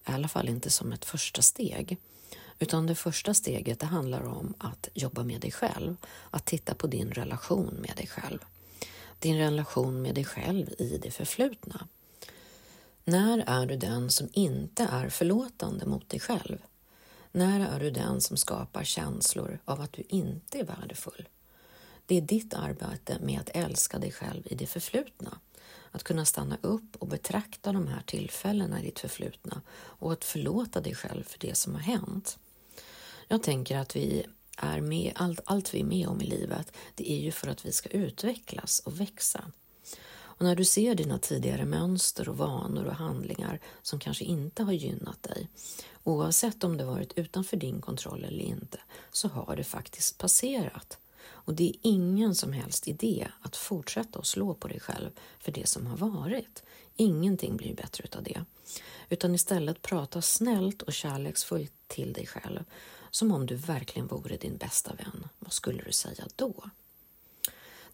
i 0.08 0.12
alla 0.12 0.28
fall 0.28 0.48
inte 0.48 0.70
som 0.70 0.92
ett 0.92 1.04
första 1.04 1.42
steg. 1.42 1.96
Utan 2.58 2.86
det 2.86 2.94
första 2.94 3.34
steget 3.34 3.80
det 3.80 3.86
handlar 3.86 4.22
om 4.22 4.54
att 4.58 4.88
jobba 4.94 5.22
med 5.24 5.40
dig 5.40 5.50
själv, 5.50 5.96
att 6.30 6.44
titta 6.44 6.74
på 6.74 6.86
din 6.86 7.10
relation 7.10 7.74
med 7.80 7.96
dig 7.96 8.06
själv. 8.06 8.38
Din 9.18 9.38
relation 9.38 10.02
med 10.02 10.14
dig 10.14 10.24
själv 10.24 10.70
i 10.78 10.98
det 11.02 11.10
förflutna. 11.10 11.88
När 13.04 13.44
är 13.46 13.66
du 13.66 13.76
den 13.76 14.10
som 14.10 14.28
inte 14.32 14.88
är 14.92 15.08
förlåtande 15.08 15.86
mot 15.86 16.08
dig 16.08 16.20
själv? 16.20 16.58
När 17.32 17.74
är 17.74 17.80
du 17.80 17.90
den 17.90 18.20
som 18.20 18.36
skapar 18.36 18.84
känslor 18.84 19.58
av 19.64 19.80
att 19.80 19.92
du 19.92 20.02
inte 20.08 20.58
är 20.58 20.64
värdefull? 20.64 21.28
Det 22.06 22.16
är 22.16 22.20
ditt 22.20 22.54
arbete 22.54 23.18
med 23.20 23.40
att 23.40 23.50
älska 23.54 23.98
dig 23.98 24.12
själv 24.12 24.42
i 24.44 24.54
det 24.54 24.66
förflutna. 24.66 25.38
Att 25.90 26.02
kunna 26.02 26.24
stanna 26.24 26.58
upp 26.60 26.96
och 26.98 27.08
betrakta 27.08 27.72
de 27.72 27.86
här 27.86 28.02
tillfällena 28.06 28.80
i 28.80 28.84
ditt 28.84 28.98
förflutna 28.98 29.62
och 29.76 30.12
att 30.12 30.24
förlåta 30.24 30.80
dig 30.80 30.94
själv 30.94 31.22
för 31.24 31.38
det 31.38 31.54
som 31.54 31.74
har 31.74 31.80
hänt. 31.80 32.38
Jag 33.28 33.42
tänker 33.42 33.78
att 33.78 33.96
vi 33.96 34.26
är 34.58 34.80
med, 34.80 35.12
allt, 35.14 35.40
allt 35.44 35.74
vi 35.74 35.80
är 35.80 35.84
med 35.84 36.08
om 36.08 36.20
i 36.20 36.26
livet, 36.26 36.72
det 36.94 37.12
är 37.12 37.18
ju 37.18 37.32
för 37.32 37.48
att 37.48 37.66
vi 37.66 37.72
ska 37.72 37.88
utvecklas 37.88 38.80
och 38.84 39.00
växa. 39.00 39.44
Och 40.38 40.44
när 40.44 40.56
du 40.56 40.64
ser 40.64 40.94
dina 40.94 41.18
tidigare 41.18 41.64
mönster 41.64 42.28
och 42.28 42.36
vanor 42.36 42.84
och 42.84 42.94
handlingar 42.94 43.60
som 43.82 43.98
kanske 43.98 44.24
inte 44.24 44.62
har 44.62 44.72
gynnat 44.72 45.22
dig, 45.22 45.48
oavsett 46.04 46.64
om 46.64 46.76
det 46.76 46.84
varit 46.84 47.18
utanför 47.18 47.56
din 47.56 47.80
kontroll 47.80 48.24
eller 48.24 48.44
inte, 48.44 48.78
så 49.12 49.28
har 49.28 49.56
det 49.56 49.64
faktiskt 49.64 50.18
passerat. 50.18 50.98
Och 51.48 51.54
det 51.54 51.68
är 51.68 51.74
ingen 51.82 52.34
som 52.34 52.52
helst 52.52 52.88
idé 52.88 53.28
att 53.42 53.56
fortsätta 53.56 54.18
att 54.18 54.26
slå 54.26 54.54
på 54.54 54.68
dig 54.68 54.80
själv 54.80 55.10
för 55.38 55.52
det 55.52 55.68
som 55.68 55.86
har 55.86 55.96
varit. 55.96 56.62
Ingenting 56.96 57.56
blir 57.56 57.74
bättre 57.74 58.04
utav 58.04 58.22
det. 58.22 58.44
Utan 59.08 59.34
istället 59.34 59.82
prata 59.82 60.22
snällt 60.22 60.82
och 60.82 60.92
kärleksfullt 60.92 61.72
till 61.86 62.12
dig 62.12 62.26
själv 62.26 62.64
som 63.10 63.32
om 63.32 63.46
du 63.46 63.54
verkligen 63.54 64.06
vore 64.06 64.36
din 64.36 64.56
bästa 64.56 64.94
vän. 64.94 65.28
Vad 65.38 65.52
skulle 65.52 65.82
du 65.82 65.92
säga 65.92 66.24
då? 66.36 66.54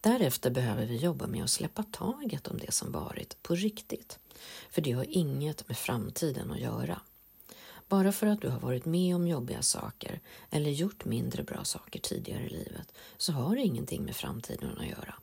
Därefter 0.01 0.51
behöver 0.51 0.87
vi 0.87 0.97
jobba 0.97 1.27
med 1.27 1.45
att 1.45 1.51
släppa 1.51 1.83
taget 1.83 2.49
om 2.49 2.59
det 2.59 2.73
som 2.73 2.93
varit 2.93 3.43
på 3.43 3.55
riktigt. 3.55 4.19
För 4.71 4.83
det 4.83 4.93
har 4.93 5.07
inget 5.09 5.69
med 5.69 5.79
framtiden 5.79 6.51
att 6.51 6.61
göra. 6.61 7.01
Bara 7.89 8.13
för 8.13 8.27
att 8.27 8.41
du 8.41 8.49
har 8.49 8.61
varit 8.61 8.85
med 8.85 9.17
om 9.17 9.29
jobbiga 9.29 9.63
saker 9.63 10.21
eller 10.51 10.71
gjort 10.71 11.05
mindre 11.05 11.43
bra 11.43 11.65
saker 11.65 12.01
tidigare 12.01 12.43
i 12.43 12.49
livet 12.49 12.93
så 13.17 13.33
har 13.33 13.57
det 13.57 13.63
ingenting 13.63 14.05
med 14.05 14.17
framtiden 14.17 14.79
att 14.79 14.87
göra. 14.87 15.15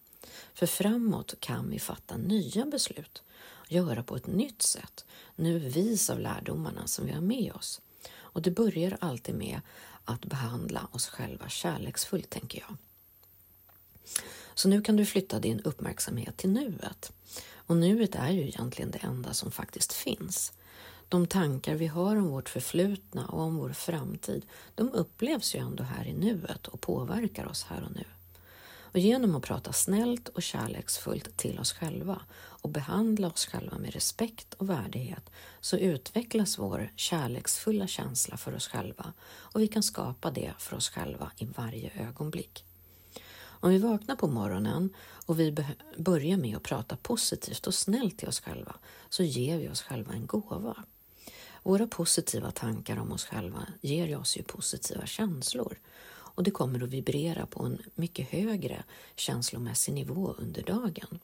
För 0.53 0.65
framåt 0.65 1.35
kan 1.39 1.69
vi 1.69 1.79
fatta 1.79 2.17
nya 2.17 2.65
beslut, 2.65 3.23
göra 3.67 4.03
på 4.03 4.15
ett 4.15 4.27
nytt 4.27 4.61
sätt, 4.61 5.05
nu 5.35 5.59
vis 5.59 6.09
av 6.09 6.19
lärdomarna 6.19 6.87
som 6.87 7.05
vi 7.05 7.11
har 7.11 7.21
med 7.21 7.51
oss. 7.53 7.81
Och 8.33 8.41
det 8.41 8.51
börjar 8.51 8.97
alltid 9.01 9.35
med 9.35 9.61
att 10.05 10.25
behandla 10.25 10.87
oss 10.91 11.07
själva 11.07 11.49
kärleksfullt, 11.49 12.29
tänker 12.29 12.59
jag. 12.67 12.77
Så 14.53 14.69
nu 14.69 14.81
kan 14.81 14.95
du 14.95 15.05
flytta 15.05 15.39
din 15.39 15.59
uppmärksamhet 15.59 16.37
till 16.37 16.49
nuet. 16.49 17.11
Och 17.53 17.77
nuet 17.77 18.15
är 18.15 18.29
ju 18.29 18.41
egentligen 18.41 18.91
det 18.91 18.97
enda 18.97 19.33
som 19.33 19.51
faktiskt 19.51 19.93
finns. 19.93 20.53
De 21.09 21.27
tankar 21.27 21.75
vi 21.75 21.87
har 21.87 22.15
om 22.15 22.27
vårt 22.27 22.49
förflutna 22.49 23.27
och 23.27 23.41
om 23.41 23.57
vår 23.57 23.73
framtid, 23.73 24.45
de 24.75 24.91
upplevs 24.91 25.55
ju 25.55 25.59
ändå 25.59 25.83
här 25.83 26.07
i 26.07 26.13
nuet 26.13 26.67
och 26.67 26.81
påverkar 26.81 27.45
oss 27.45 27.63
här 27.63 27.83
och 27.83 27.95
nu. 27.95 28.05
Och 28.91 28.99
genom 28.99 29.35
att 29.35 29.43
prata 29.43 29.73
snällt 29.73 30.27
och 30.27 30.43
kärleksfullt 30.43 31.37
till 31.37 31.59
oss 31.59 31.73
själva 31.73 32.21
och 32.35 32.69
behandla 32.69 33.27
oss 33.27 33.45
själva 33.45 33.77
med 33.77 33.93
respekt 33.93 34.53
och 34.53 34.69
värdighet 34.69 35.29
så 35.59 35.77
utvecklas 35.77 36.59
vår 36.59 36.91
kärleksfulla 36.95 37.87
känsla 37.87 38.37
för 38.37 38.55
oss 38.55 38.67
själva 38.67 39.13
och 39.31 39.61
vi 39.61 39.67
kan 39.67 39.83
skapa 39.83 40.31
det 40.31 40.53
för 40.57 40.75
oss 40.75 40.89
själva 40.89 41.31
i 41.37 41.45
varje 41.45 41.91
ögonblick. 42.07 42.65
Om 43.43 43.69
vi 43.69 43.77
vaknar 43.77 44.15
på 44.15 44.27
morgonen 44.27 44.89
och 45.25 45.39
vi 45.39 45.65
börjar 45.97 46.37
med 46.37 46.57
att 46.57 46.63
prata 46.63 46.97
positivt 46.97 47.67
och 47.67 47.73
snällt 47.73 48.17
till 48.17 48.27
oss 48.27 48.39
själva 48.39 48.75
så 49.09 49.23
ger 49.23 49.57
vi 49.57 49.69
oss 49.69 49.81
själva 49.81 50.13
en 50.13 50.25
gåva. 50.25 50.83
Våra 51.63 51.87
positiva 51.87 52.51
tankar 52.51 52.97
om 52.97 53.11
oss 53.11 53.25
själva 53.25 53.67
ger 53.81 54.17
oss 54.17 54.37
ju 54.37 54.43
positiva 54.43 55.05
känslor 55.05 55.77
och 56.41 56.45
det 56.45 56.51
kommer 56.51 56.83
att 56.83 56.89
vibrera 56.89 57.45
på 57.45 57.63
en 57.63 57.81
mycket 57.95 58.29
högre 58.29 58.83
känslomässig 59.15 59.93
nivå 59.93 60.35
under 60.37 60.61
dagen. 60.61 61.19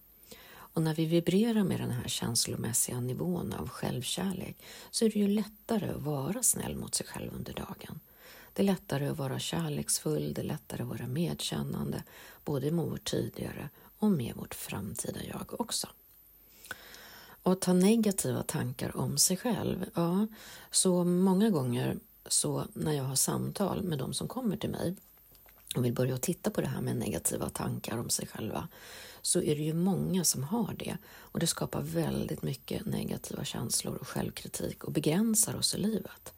Och 0.50 0.82
när 0.82 0.96
vi 0.96 1.06
vibrerar 1.06 1.64
med 1.64 1.80
den 1.80 1.92
här 1.92 2.08
känslomässiga 2.08 3.00
nivån 3.00 3.54
av 3.54 3.70
självkärlek 3.70 4.58
så 4.92 5.06
är 5.06 5.10
det 5.10 5.20
ju 5.20 5.28
lättare 5.28 5.90
att 5.90 6.02
vara 6.02 6.44
snäll 6.44 6.76
mot 6.76 6.96
sig 6.96 7.06
själv 7.06 7.34
under 7.36 7.54
dagen. 7.54 8.00
Det 8.54 8.62
är 8.62 8.66
lättare 8.66 9.08
att 9.08 9.18
vara 9.18 9.40
kärleksfull, 9.40 10.34
det 10.34 10.42
är 10.42 10.46
lättare 10.46 10.84
att 10.84 10.90
vara 10.90 11.08
medkännande, 11.08 12.04
både 12.46 12.72
med 12.72 12.86
vårt 12.86 13.12
tidigare 13.12 13.70
och 14.00 14.12
med 14.12 14.36
vårt 14.36 14.56
framtida 14.56 15.20
jag 15.24 15.62
också. 15.62 15.88
Och 17.44 17.52
att 17.52 17.64
ha 17.64 17.74
negativa 17.74 18.44
tankar 18.44 18.98
om 18.98 19.18
sig 19.18 19.38
själv, 19.38 19.86
ja, 19.96 20.28
så 20.72 21.04
många 21.04 21.50
gånger 21.50 21.98
så 22.28 22.66
när 22.74 22.94
jag 22.94 23.04
har 23.04 23.16
samtal 23.16 23.84
med 23.84 24.00
de 24.00 24.14
som 24.14 24.28
kommer 24.28 24.58
till 24.58 24.70
mig 24.70 24.96
och 25.76 25.86
vill 25.86 25.94
börja 25.94 26.18
titta 26.18 26.50
på 26.50 26.62
det 26.62 26.68
här 26.68 26.82
med 26.82 26.98
negativa 26.98 27.50
tankar 27.50 27.98
om 27.98 28.10
sig 28.10 28.28
själva 28.28 28.68
så 29.22 29.42
är 29.42 29.56
det 29.56 29.62
ju 29.62 29.74
många 29.74 30.24
som 30.24 30.44
har 30.44 30.76
det 30.80 30.98
och 31.08 31.40
det 31.40 31.48
skapar 31.48 31.82
väldigt 31.82 32.42
mycket 32.42 32.86
negativa 32.86 33.44
känslor 33.44 33.96
och 33.96 34.08
självkritik 34.08 34.84
och 34.84 34.92
begränsar 34.92 35.56
oss 35.56 35.76
i 35.76 35.78
livet. 35.78 36.34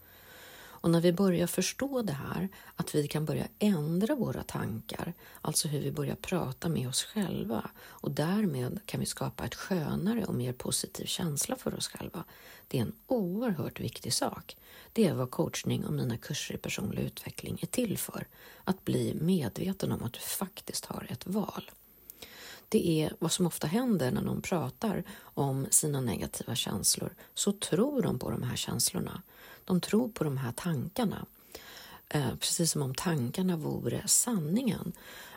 Och 0.82 0.90
när 0.90 1.02
vi 1.02 1.14
börjar 1.14 1.48
förstå 1.48 2.02
det 2.02 2.14
här, 2.14 2.50
att 2.76 2.96
vi 2.96 3.08
kan 3.08 3.26
börja 3.26 3.48
ändra 3.60 4.16
våra 4.16 4.44
tankar, 4.44 5.14
alltså 5.42 5.68
hur 5.68 5.80
vi 5.80 5.92
börjar 5.92 6.16
prata 6.16 6.70
med 6.70 6.90
oss 6.90 7.04
själva 7.04 7.70
och 7.80 8.12
därmed 8.12 8.80
kan 8.86 9.00
vi 9.00 9.06
skapa 9.06 9.46
ett 9.46 9.56
skönare 9.56 10.26
och 10.26 10.36
mer 10.36 10.54
positiv 10.54 11.06
känsla 11.06 11.56
för 11.56 11.76
oss 11.76 11.88
själva. 11.88 12.24
Det 12.68 12.78
är 12.78 12.82
en 12.82 12.96
oerhört 13.08 13.80
viktig 13.80 14.14
sak. 14.14 14.58
Det 14.94 15.08
är 15.08 15.14
vad 15.14 15.32
coachning 15.32 15.86
och 15.86 15.94
mina 15.94 16.18
kurser 16.18 16.56
i 16.56 16.58
personlig 16.58 17.04
utveckling 17.04 17.60
är 17.62 17.68
till 17.68 17.98
för. 17.98 18.28
Att 18.64 18.86
bli 18.86 19.14
medveten 19.22 19.92
om 19.92 20.04
att 20.04 20.14
du 20.14 20.20
faktiskt 20.20 20.86
har 20.86 21.08
ett 21.10 21.28
val 21.28 21.72
det 22.70 23.04
är 23.04 23.14
vad 23.20 23.32
som 23.32 23.46
ofta 23.46 23.68
händer 23.68 24.12
när 24.12 24.22
någon 24.22 24.42
pratar 24.42 25.04
om 25.22 25.68
sina 25.70 26.02
negativa 26.02 26.56
känslor, 26.56 27.14
så 27.34 27.52
tror 27.52 28.02
de 28.02 28.20
på 28.20 28.32
de 28.32 28.44
här 28.44 28.56
känslorna. 28.56 29.22
De 29.70 29.82
tror 29.82 30.10
på 30.10 30.24
de 30.24 30.38
här 30.38 30.52
tankarna, 30.52 31.26
eh, 32.10 32.36
precis 32.36 32.72
som 32.72 32.82
om 32.82 32.96
tankarna 32.96 33.58
vore 33.58 34.08
sanningen. 34.08 34.94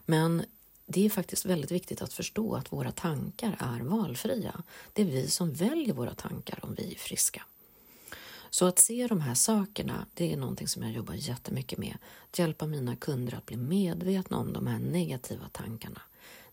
Men 0.06 0.44
det 0.86 1.06
är 1.06 1.10
faktiskt 1.10 1.44
väldigt 1.44 1.70
viktigt 1.70 2.02
att 2.02 2.12
förstå 2.12 2.54
att 2.54 2.72
våra 2.72 2.92
tankar 2.92 3.56
är 3.60 3.80
valfria. 3.80 4.62
Det 4.92 5.02
är 5.02 5.06
vi 5.06 5.28
som 5.28 5.52
väljer 5.52 5.94
våra 5.94 6.14
tankar 6.14 6.58
om 6.62 6.74
vi 6.74 6.92
är 6.92 6.98
friska. 6.98 7.42
Så 8.50 8.66
att 8.66 8.78
se 8.78 9.06
de 9.06 9.20
här 9.20 9.34
sakerna, 9.34 10.06
det 10.14 10.32
är 10.32 10.36
någonting 10.36 10.68
som 10.68 10.82
jag 10.82 10.92
jobbar 10.92 11.14
jättemycket 11.14 11.78
med. 11.78 11.96
Att 12.30 12.38
hjälpa 12.38 12.66
mina 12.66 12.96
kunder 12.96 13.34
att 13.34 13.46
bli 13.46 13.56
medvetna 13.56 14.36
om 14.36 14.52
de 14.52 14.66
här 14.66 14.78
negativa 14.78 15.48
tankarna 15.52 16.00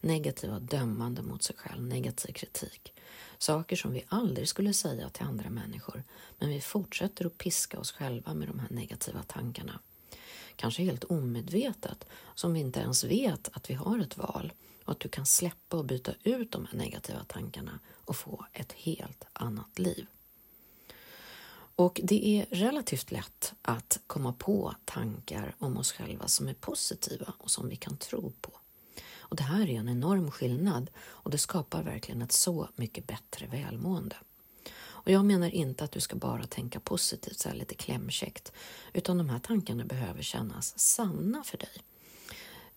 negativa 0.01 0.59
dömande 0.59 1.21
mot 1.21 1.43
sig 1.43 1.55
själv, 1.55 1.83
negativ 1.83 2.33
kritik. 2.33 2.93
Saker 3.37 3.75
som 3.75 3.93
vi 3.93 4.05
aldrig 4.07 4.47
skulle 4.47 4.73
säga 4.73 5.09
till 5.09 5.25
andra 5.25 5.49
människor, 5.49 6.03
men 6.39 6.49
vi 6.49 6.61
fortsätter 6.61 7.25
att 7.25 7.37
piska 7.37 7.79
oss 7.79 7.91
själva 7.91 8.33
med 8.33 8.47
de 8.47 8.59
här 8.59 8.69
negativa 8.69 9.23
tankarna. 9.23 9.79
Kanske 10.55 10.83
helt 10.83 11.03
omedvetet, 11.03 12.05
som 12.35 12.53
vi 12.53 12.59
inte 12.59 12.79
ens 12.79 13.03
vet 13.03 13.49
att 13.53 13.69
vi 13.69 13.73
har 13.73 13.99
ett 13.99 14.17
val 14.17 14.53
och 14.85 14.91
att 14.91 14.99
du 14.99 15.09
kan 15.09 15.25
släppa 15.25 15.77
och 15.77 15.85
byta 15.85 16.13
ut 16.23 16.51
de 16.51 16.65
här 16.65 16.77
negativa 16.77 17.23
tankarna 17.23 17.79
och 18.05 18.15
få 18.15 18.45
ett 18.53 18.71
helt 18.71 19.25
annat 19.33 19.79
liv. 19.79 20.05
Och 21.75 22.01
det 22.03 22.27
är 22.27 22.45
relativt 22.49 23.11
lätt 23.11 23.53
att 23.61 23.99
komma 24.07 24.33
på 24.33 24.75
tankar 24.85 25.55
om 25.59 25.77
oss 25.77 25.91
själva 25.91 26.27
som 26.27 26.47
är 26.47 26.53
positiva 26.53 27.33
och 27.37 27.51
som 27.51 27.69
vi 27.69 27.75
kan 27.75 27.97
tro 27.97 28.33
på. 28.41 28.58
Och 29.29 29.35
det 29.35 29.43
här 29.43 29.69
är 29.69 29.79
en 29.79 29.89
enorm 29.89 30.31
skillnad 30.31 30.89
och 30.99 31.31
det 31.31 31.37
skapar 31.37 31.83
verkligen 31.83 32.21
ett 32.21 32.31
så 32.31 32.69
mycket 32.75 33.07
bättre 33.07 33.47
välmående. 33.47 34.15
Och 35.01 35.11
jag 35.11 35.25
menar 35.25 35.49
inte 35.49 35.83
att 35.83 35.91
du 35.91 35.99
ska 35.99 36.15
bara 36.15 36.45
tänka 36.45 36.79
positivt, 36.79 37.39
så 37.39 37.49
här 37.49 37.55
lite 37.55 37.75
klämkäckt, 37.75 38.51
utan 38.93 39.17
de 39.17 39.29
här 39.29 39.39
tankarna 39.39 39.85
behöver 39.85 40.21
kännas 40.21 40.79
sanna 40.79 41.43
för 41.43 41.57
dig. 41.57 41.83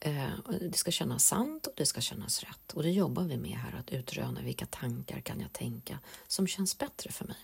Eh, 0.00 0.28
det 0.61 0.76
ska 0.76 0.90
kännas 0.90 1.26
sant 1.26 1.66
och 1.66 1.73
det 1.76 1.87
ska 1.87 2.00
kännas 2.00 2.40
rätt. 2.40 2.73
Och 2.73 2.82
det 2.82 2.90
jobbar 2.90 3.23
vi 3.23 3.37
med 3.37 3.59
här, 3.59 3.78
att 3.78 3.92
utröna 3.92 4.42
vilka 4.42 4.66
tankar 4.66 5.21
kan 5.21 5.40
jag 5.40 5.52
tänka 5.52 5.99
som 6.26 6.47
känns 6.47 6.78
bättre 6.78 7.12
för 7.12 7.25
mig. 7.25 7.37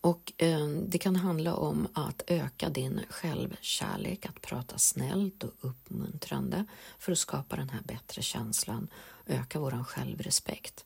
Och 0.00 0.32
eh, 0.36 0.66
Det 0.66 0.98
kan 0.98 1.16
handla 1.16 1.54
om 1.54 1.88
att 1.92 2.22
öka 2.26 2.68
din 2.68 3.00
självkärlek, 3.10 4.26
att 4.26 4.42
prata 4.42 4.78
snällt 4.78 5.44
och 5.44 5.52
uppmuntrande 5.60 6.64
för 6.98 7.12
att 7.12 7.18
skapa 7.18 7.56
den 7.56 7.68
här 7.68 7.80
bättre 7.82 8.22
känslan, 8.22 8.88
öka 9.26 9.60
vår 9.60 9.84
självrespekt. 9.84 10.84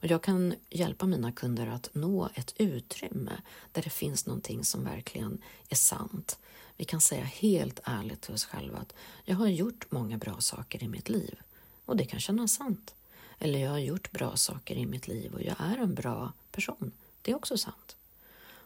Och 0.00 0.06
jag 0.06 0.22
kan 0.22 0.54
hjälpa 0.70 1.06
mina 1.06 1.32
kunder 1.32 1.66
att 1.66 1.90
nå 1.92 2.28
ett 2.34 2.54
utrymme 2.56 3.32
där 3.72 3.82
det 3.82 3.90
finns 3.90 4.26
någonting 4.26 4.64
som 4.64 4.84
verkligen 4.84 5.42
är 5.68 5.76
sant. 5.76 6.38
Vi 6.76 6.84
kan 6.84 7.00
säga 7.00 7.24
helt 7.24 7.80
ärligt 7.84 8.20
till 8.20 8.34
oss 8.34 8.44
själva 8.44 8.78
att 8.78 8.94
jag 9.24 9.36
har 9.36 9.46
gjort 9.46 9.90
många 9.90 10.18
bra 10.18 10.40
saker 10.40 10.82
i 10.82 10.88
mitt 10.88 11.08
liv 11.08 11.38
och 11.84 11.96
det 11.96 12.04
kan 12.04 12.20
kännas 12.20 12.52
sant. 12.52 12.94
Eller 13.38 13.58
jag 13.58 13.70
har 13.70 13.78
gjort 13.78 14.10
bra 14.10 14.36
saker 14.36 14.76
i 14.76 14.86
mitt 14.86 15.08
liv 15.08 15.34
och 15.34 15.42
jag 15.42 15.56
är 15.58 15.76
en 15.76 15.94
bra 15.94 16.32
person. 16.52 16.92
Det 17.22 17.30
är 17.30 17.36
också 17.36 17.58
sant. 17.58 17.96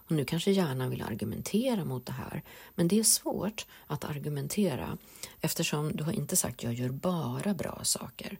Och 0.06 0.12
nu 0.12 0.24
kanske 0.24 0.50
hjärnan 0.50 0.90
vill 0.90 1.02
argumentera 1.02 1.84
mot 1.84 2.06
det 2.06 2.12
här, 2.12 2.42
men 2.74 2.88
det 2.88 2.98
är 2.98 3.04
svårt 3.04 3.66
att 3.86 4.04
argumentera 4.04 4.98
eftersom 5.40 5.96
du 5.96 6.04
har 6.04 6.12
inte 6.12 6.36
sagt 6.36 6.62
jag 6.62 6.74
gör 6.74 6.88
bara 6.88 7.54
bra 7.54 7.80
saker 7.82 8.38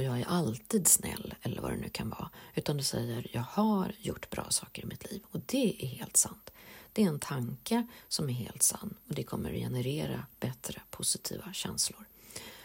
och 0.00 0.02
jag 0.02 0.20
är 0.20 0.24
alltid 0.28 0.88
snäll 0.88 1.34
eller 1.42 1.62
vad 1.62 1.70
det 1.70 1.76
nu 1.76 1.88
kan 1.88 2.10
vara, 2.10 2.30
utan 2.54 2.76
du 2.76 2.82
säger 2.82 3.26
jag 3.32 3.44
har 3.50 3.92
gjort 4.00 4.30
bra 4.30 4.50
saker 4.50 4.82
i 4.82 4.86
mitt 4.86 5.10
liv 5.10 5.22
och 5.30 5.40
det 5.46 5.84
är 5.84 5.86
helt 5.86 6.16
sant. 6.16 6.50
Det 6.92 7.02
är 7.02 7.06
en 7.06 7.20
tanke 7.20 7.86
som 8.08 8.28
är 8.28 8.32
helt 8.32 8.62
sann 8.62 8.94
och 9.08 9.14
det 9.14 9.22
kommer 9.22 9.50
att 9.50 9.56
generera 9.56 10.26
bättre 10.40 10.80
positiva 10.90 11.52
känslor. 11.52 12.04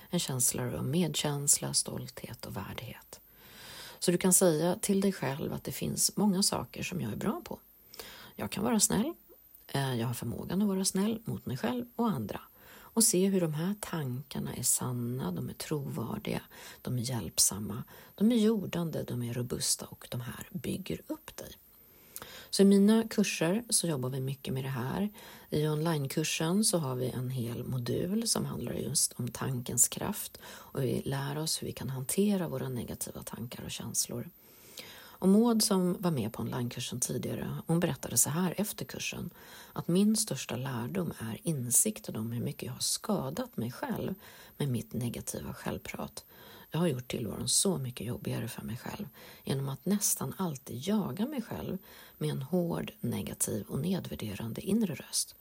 En 0.10 0.20
känsla 0.20 0.64
av 0.64 0.86
medkänsla, 0.86 1.74
stolthet 1.74 2.46
och 2.46 2.58
värdighet. 2.58 3.20
Så 4.00 4.12
du 4.12 4.18
kan 4.18 4.34
säga 4.34 4.76
till 4.82 5.02
dig 5.02 5.14
själv 5.14 5.54
att 5.54 5.64
det 5.64 5.72
finns 5.72 6.18
många 6.18 6.44
saker 6.44 6.84
som 6.84 7.02
jag 7.02 7.12
är 7.12 7.16
bra 7.18 7.42
på 7.46 7.60
jag 8.36 8.52
kan 8.52 8.64
vara 8.64 8.80
snäll. 8.80 9.14
Eh, 9.68 9.96
jag 9.96 10.08
har 10.08 10.14
förmågan 10.14 10.62
att 10.62 10.68
vara 10.68 10.86
snäll 10.86 11.22
mot 11.26 11.46
mig 11.46 11.58
själv 11.58 11.86
och 11.96 12.10
andra 12.10 12.42
och 12.96 13.04
se 13.04 13.28
hur 13.28 13.42
de 13.42 13.54
här 13.54 13.76
tankarna 13.80 14.56
är 14.56 14.64
sanna, 14.64 15.32
de 15.32 15.50
är 15.50 15.54
trovärdiga, 15.54 16.42
de 16.82 16.98
är 16.98 17.02
hjälpsamma, 17.02 17.84
de 18.16 18.32
är 18.32 18.36
jordande, 18.36 19.04
de 19.04 19.24
är 19.24 19.34
robusta 19.34 19.86
och 19.86 20.08
de 20.12 20.22
här 20.22 20.48
bygger 20.52 21.02
upp 21.08 21.38
dig. 21.38 21.52
Så 22.50 22.62
i 22.62 22.66
mina 22.66 23.04
kurser 23.10 23.64
så 23.70 23.88
jobbar 23.88 24.10
vi 24.10 24.20
mycket 24.20 24.54
med 24.54 24.64
det 24.64 24.70
här. 24.70 25.10
I 25.50 25.68
onlinekursen 25.68 26.64
så 26.64 26.78
har 26.78 26.96
vi 26.96 27.10
en 27.10 27.30
hel 27.30 27.64
modul 27.64 28.28
som 28.28 28.46
handlar 28.46 28.74
just 28.74 29.14
om 29.14 29.32
tankens 29.32 29.88
kraft 29.88 30.40
och 30.46 30.84
vi 30.84 31.02
lär 31.06 31.38
oss 31.38 31.62
hur 31.62 31.68
vi 31.68 31.74
kan 31.74 31.90
hantera 31.90 32.48
våra 32.48 32.70
negativa 32.70 33.24
tankar 33.24 33.64
och 33.64 33.72
känslor. 33.72 34.30
Och 35.20 35.30
Maud 35.30 35.64
som 35.64 36.02
var 36.02 36.12
med 36.12 36.34
på 36.34 36.42
onlinekursen 36.42 37.00
tidigare, 37.00 37.58
hon 37.68 37.80
berättade 37.80 38.18
så 38.18 38.30
här 38.30 38.54
efter 38.58 38.86
kursen 38.86 39.30
att 39.74 39.88
min 39.88 40.18
största 40.18 40.56
lärdom 40.56 41.14
är 41.20 41.40
insikten 41.44 42.16
om 42.16 42.32
hur 42.32 42.44
mycket 42.44 42.64
jag 42.64 42.74
har 42.74 42.80
skadat 42.80 43.58
mig 43.58 43.72
själv 43.72 44.16
med 44.58 44.70
mitt 44.70 44.94
negativa 44.94 45.54
självprat. 45.54 46.26
Jag 46.72 46.80
har 46.80 46.88
gjort 46.88 47.08
tillvaron 47.08 47.50
så 47.50 47.78
mycket 47.78 48.08
jobbigare 48.08 48.48
för 48.48 48.62
mig 48.62 48.78
själv 48.78 49.06
genom 49.44 49.70
att 49.70 49.86
nästan 49.86 50.34
alltid 50.38 50.88
jaga 50.88 51.26
mig 51.26 51.42
själv 51.42 51.78
med 52.18 52.30
en 52.30 52.42
hård, 52.42 52.92
negativ 53.00 53.66
och 53.68 53.80
nedvärderande 53.80 54.62
inre 54.62 54.96
röst. 54.96 55.36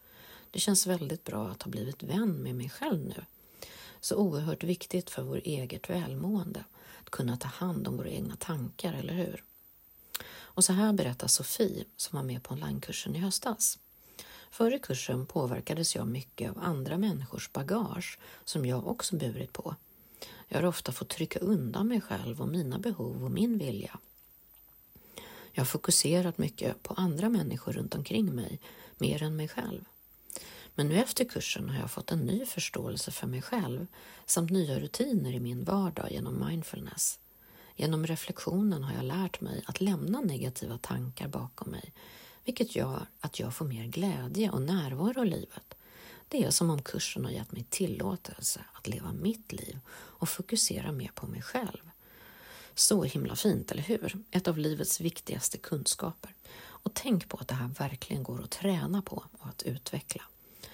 Det 0.51 0.59
känns 0.59 0.87
väldigt 0.87 1.25
bra 1.25 1.49
att 1.49 1.63
ha 1.63 1.71
blivit 1.71 2.03
vän 2.03 2.43
med 2.43 2.55
mig 2.55 2.69
själv 2.69 3.01
nu. 3.05 3.25
Så 4.01 4.17
oerhört 4.17 4.65
viktigt 4.65 5.11
för 5.11 5.23
vår 5.23 5.41
eget 5.45 5.91
välmående 5.91 6.65
att 7.01 7.11
kunna 7.11 7.37
ta 7.37 7.49
hand 7.49 7.89
om 7.89 7.97
våra 7.97 8.09
egna 8.09 8.37
tankar, 8.37 8.93
eller 8.93 9.15
hur? 9.15 9.45
Och 10.27 10.65
så 10.65 10.73
här 10.73 10.93
berättar 10.93 11.29
Sofie 11.29 11.85
som 11.97 12.17
var 12.17 12.25
med 12.25 12.43
på 12.43 12.55
onlinekursen 12.55 13.17
i 13.17 13.19
höstas. 13.19 13.79
Före 14.51 14.79
kursen 14.79 15.27
påverkades 15.27 15.95
jag 15.95 16.07
mycket 16.07 16.51
av 16.51 16.59
andra 16.63 16.99
människors 16.99 17.53
bagage 17.53 18.19
som 18.45 18.67
jag 18.67 18.87
också 18.87 19.17
burit 19.17 19.53
på. 19.53 19.77
Jag 20.49 20.59
har 20.59 20.67
ofta 20.67 20.93
fått 20.93 21.09
trycka 21.09 21.39
undan 21.39 21.89
mig 21.89 22.01
själv 22.01 22.41
och 22.41 22.49
mina 22.49 22.79
behov 22.79 23.25
och 23.25 23.31
min 23.31 23.59
vilja. 23.59 23.99
Jag 25.53 25.61
har 25.61 25.67
fokuserat 25.67 26.39
mycket 26.39 26.83
på 26.83 26.95
andra 26.95 27.29
människor 27.29 27.73
runt 27.73 27.95
omkring 27.95 28.35
mig, 28.35 28.61
mer 28.97 29.23
än 29.23 29.37
mig 29.37 29.49
själv. 29.49 29.85
Men 30.75 30.89
nu 30.89 30.99
efter 30.99 31.25
kursen 31.25 31.71
har 31.71 31.81
jag 31.81 31.91
fått 31.91 32.13
en 32.13 32.27
ny 32.27 32.47
förståelse 32.47 33.11
för 33.11 33.27
mig 33.27 33.43
själv 33.43 33.87
samt 34.27 34.51
nya 34.51 34.81
rutiner 34.81 35.33
i 35.33 35.41
min 35.41 35.65
vardag 35.65 36.13
genom 36.13 36.47
mindfulness. 36.49 37.19
Genom 37.77 38.07
reflektionen 38.07 38.83
har 38.83 38.95
jag 38.95 39.05
lärt 39.05 39.41
mig 39.41 39.65
att 39.67 39.81
lämna 39.81 40.21
negativa 40.21 40.79
tankar 40.79 41.29
bakom 41.29 41.71
mig, 41.71 41.93
vilket 42.45 42.77
gör 42.77 43.07
att 43.21 43.41
jag 43.41 43.55
får 43.55 43.65
mer 43.65 43.85
glädje 43.87 44.51
och 44.51 44.63
närvaro 44.63 45.25
i 45.25 45.31
livet. 45.31 45.75
Det 46.29 46.45
är 46.45 46.51
som 46.51 46.71
om 46.71 46.83
kursen 46.83 47.25
har 47.25 47.33
gett 47.33 47.53
mig 47.53 47.67
tillåtelse 47.71 48.61
att 48.73 48.89
leva 48.89 49.13
mitt 49.13 49.53
liv 49.53 49.79
och 49.91 50.29
fokusera 50.29 50.93
mer 50.93 51.11
på 51.15 51.27
mig 51.27 51.43
själv. 51.43 51.91
Så 52.75 53.05
himla 53.05 53.37
fint, 53.37 53.71
eller 53.71 53.83
hur? 53.83 54.17
Ett 54.31 54.49
av 54.49 54.59
livets 54.59 55.01
viktigaste 55.01 55.59
kunskaper. 55.59 56.35
Och 56.57 56.95
tänk 56.95 57.29
på 57.29 57.37
att 57.37 57.49
det 57.49 57.55
här 57.55 57.69
verkligen 57.69 58.23
går 58.23 58.43
att 58.43 58.51
träna 58.51 59.03
på 59.03 59.25
och 59.39 59.49
att 59.49 59.63
utveckla. 59.63 60.23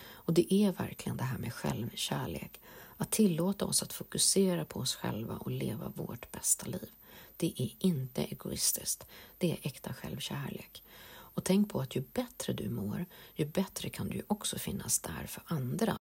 Och 0.03 0.35
det 0.35 0.55
är 0.55 0.73
verkligen 0.73 1.17
det 1.17 1.25
här 1.25 1.39
med 1.39 1.55
självkärlek, 1.55 2.61
att 3.01 3.11
tillåta 3.11 3.65
oss 3.65 3.83
att 3.83 3.93
fokusera 3.93 4.65
på 4.65 4.81
oss 4.81 4.95
själva 4.95 5.37
och 5.37 5.51
leva 5.51 5.89
vårt 5.89 6.33
bästa 6.33 6.67
liv. 6.67 6.91
Det 7.37 7.55
är 7.57 7.71
inte 7.79 8.23
egoistiskt, 8.25 9.07
det 9.39 9.53
är 9.53 9.59
äkta 9.63 9.93
självkärlek. 9.95 10.83
Och 11.09 11.45
tänk 11.45 11.73
på 11.73 11.81
att 11.81 11.97
ju 11.97 12.01
bättre 12.01 12.53
du 12.53 12.69
mår, 12.69 13.07
ju 13.35 13.45
bättre 13.45 13.91
kan 13.91 14.09
du 14.09 14.23
också 14.27 14.59
finnas 14.59 14.99
där 14.99 15.27
för 15.27 15.43
andra. 15.47 15.97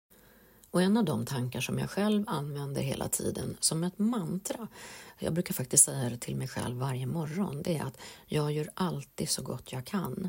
Och 0.70 0.82
en 0.82 0.96
av 0.96 1.04
de 1.04 1.26
tankar 1.26 1.60
som 1.60 1.78
jag 1.78 1.90
själv 1.90 2.24
använder 2.26 2.82
hela 2.82 3.08
tiden 3.08 3.56
som 3.60 3.84
ett 3.84 3.98
mantra, 3.98 4.68
jag 5.18 5.32
brukar 5.32 5.54
faktiskt 5.54 5.84
säga 5.84 6.10
det 6.10 6.18
till 6.18 6.36
mig 6.36 6.48
själv 6.48 6.76
varje 6.76 7.06
morgon, 7.06 7.62
det 7.62 7.76
är 7.76 7.84
att 7.84 7.98
jag 8.26 8.52
gör 8.52 8.70
alltid 8.74 9.28
så 9.28 9.42
gott 9.42 9.72
jag 9.72 9.84
kan. 9.84 10.28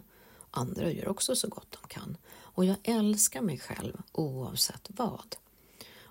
Andra 0.51 0.91
gör 0.91 1.07
också 1.07 1.35
så 1.35 1.47
gott 1.47 1.77
de 1.81 1.87
kan. 1.87 2.17
Och 2.27 2.65
jag 2.65 2.77
älskar 2.83 3.41
mig 3.41 3.59
själv 3.59 4.01
oavsett 4.11 4.87
vad. 4.89 5.35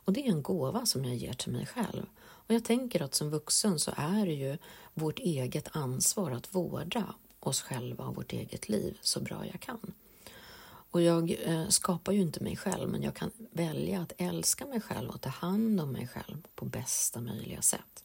Och 0.07 0.13
det 0.13 0.27
är 0.27 0.31
en 0.31 0.43
gåva 0.43 0.87
som 0.87 1.05
jag 1.05 1.15
ger 1.15 1.33
till 1.33 1.53
mig 1.53 1.67
själv. 1.67 2.07
Och 2.19 2.55
jag 2.55 2.65
tänker 2.65 3.03
att 3.03 3.15
som 3.15 3.31
vuxen 3.31 3.79
så 3.79 3.93
är 3.97 4.27
det 4.27 4.33
ju 4.33 4.59
vårt 4.95 5.19
eget 5.19 5.69
ansvar 5.73 6.31
att 6.31 6.55
vårda 6.55 7.15
oss 7.41 7.63
själva 7.63 8.05
och 8.05 8.17
vårt 8.17 8.33
eget 8.33 8.69
liv 8.69 8.99
så 9.03 9.21
bra 9.21 9.47
jag 9.47 9.61
kan. 9.61 9.95
Och 10.91 11.03
jag 11.03 11.37
eh, 11.45 11.69
skapar 11.69 12.13
ju 12.13 12.21
inte 12.21 12.43
mig 12.43 12.57
själv, 12.57 12.89
men 12.89 13.03
jag 13.03 13.15
kan 13.15 13.31
välja 13.51 14.01
att 14.01 14.13
älska 14.19 14.67
mig 14.67 14.81
själv 14.81 15.11
och 15.11 15.21
ta 15.21 15.29
hand 15.29 15.81
om 15.81 15.93
mig 15.93 16.09
själv 16.09 16.47
på 16.55 16.65
bästa 16.65 17.21
möjliga 17.21 17.63
sätt. 17.63 18.05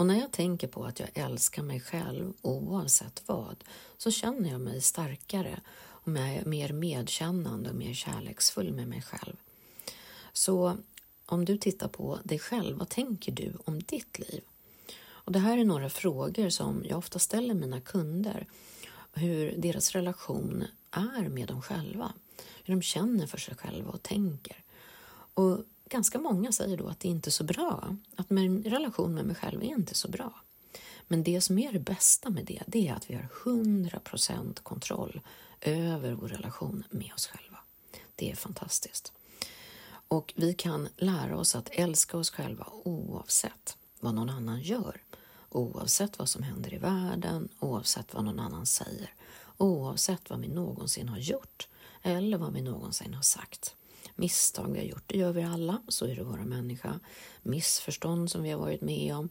Och 0.00 0.06
när 0.06 0.20
jag 0.20 0.32
tänker 0.32 0.68
på 0.68 0.84
att 0.84 1.00
jag 1.00 1.08
älskar 1.14 1.62
mig 1.62 1.80
själv 1.80 2.32
oavsett 2.42 3.22
vad, 3.26 3.64
så 3.96 4.10
känner 4.10 4.50
jag 4.50 4.60
mig 4.60 4.80
starkare 4.80 5.60
och 5.76 6.08
mer 6.08 6.72
medkännande 6.72 7.70
och 7.70 7.76
mer 7.76 7.94
kärleksfull 7.94 8.72
med 8.72 8.88
mig 8.88 9.02
själv. 9.02 9.36
Så 10.32 10.76
om 11.32 11.44
du 11.44 11.58
tittar 11.58 11.88
på 11.88 12.18
dig 12.24 12.38
själv, 12.38 12.78
vad 12.78 12.88
tänker 12.88 13.32
du 13.32 13.52
om 13.64 13.82
ditt 13.82 14.18
liv? 14.18 14.42
Och 15.02 15.32
Det 15.32 15.38
här 15.38 15.58
är 15.58 15.64
några 15.64 15.90
frågor 15.90 16.48
som 16.48 16.84
jag 16.88 16.98
ofta 16.98 17.18
ställer 17.18 17.54
mina 17.54 17.80
kunder. 17.80 18.46
Hur 19.12 19.54
deras 19.56 19.92
relation 19.92 20.64
är 20.90 21.28
med 21.28 21.48
dem 21.48 21.62
själva. 21.62 22.12
Hur 22.64 22.74
de 22.74 22.82
känner 22.82 23.26
för 23.26 23.38
sig 23.38 23.56
själva 23.56 23.90
och 23.90 24.02
tänker. 24.02 24.56
Och 25.34 25.64
ganska 25.88 26.18
många 26.18 26.52
säger 26.52 26.76
då 26.76 26.88
att 26.88 27.00
det 27.00 27.08
inte 27.08 27.28
är 27.28 27.32
så 27.32 27.44
bra. 27.44 27.96
Att 28.16 28.30
min 28.30 28.62
relation 28.62 29.14
med 29.14 29.24
mig 29.24 29.36
själv 29.36 29.62
är 29.62 29.66
inte 29.66 29.94
så 29.94 30.08
bra. 30.08 30.42
Men 31.08 31.22
det 31.22 31.40
som 31.40 31.58
är 31.58 31.72
det 31.72 31.78
bästa 31.78 32.30
med 32.30 32.44
det, 32.44 32.62
det 32.66 32.88
är 32.88 32.94
att 32.94 33.10
vi 33.10 33.14
har 33.14 33.28
100% 33.44 34.62
kontroll 34.62 35.20
över 35.60 36.12
vår 36.12 36.28
relation 36.28 36.84
med 36.90 37.12
oss 37.14 37.26
själva. 37.26 37.58
Det 38.14 38.30
är 38.30 38.36
fantastiskt. 38.36 39.12
Och 40.12 40.34
vi 40.36 40.54
kan 40.54 40.88
lära 40.96 41.38
oss 41.38 41.54
att 41.54 41.68
älska 41.72 42.16
oss 42.16 42.30
själva 42.30 42.66
oavsett 42.84 43.76
vad 44.00 44.14
någon 44.14 44.30
annan 44.30 44.60
gör. 44.60 45.02
Oavsett 45.48 46.18
vad 46.18 46.28
som 46.28 46.42
händer 46.42 46.74
i 46.74 46.78
världen, 46.78 47.48
oavsett 47.58 48.14
vad 48.14 48.24
någon 48.24 48.38
annan 48.38 48.66
säger. 48.66 49.14
Oavsett 49.56 50.30
vad 50.30 50.40
vi 50.40 50.48
någonsin 50.48 51.08
har 51.08 51.18
gjort 51.18 51.68
eller 52.02 52.38
vad 52.38 52.52
vi 52.52 52.62
någonsin 52.62 53.14
har 53.14 53.22
sagt. 53.22 53.76
Misstag 54.14 54.72
vi 54.72 54.78
har 54.78 54.86
gjort, 54.86 55.04
det 55.06 55.18
gör 55.18 55.32
vi 55.32 55.42
alla, 55.42 55.82
så 55.88 56.06
är 56.06 56.16
det 56.16 56.22
våra 56.22 56.44
människa. 56.44 57.00
Missförstånd 57.42 58.30
som 58.30 58.42
vi 58.42 58.50
har 58.50 58.58
varit 58.58 58.80
med 58.80 59.16
om, 59.16 59.28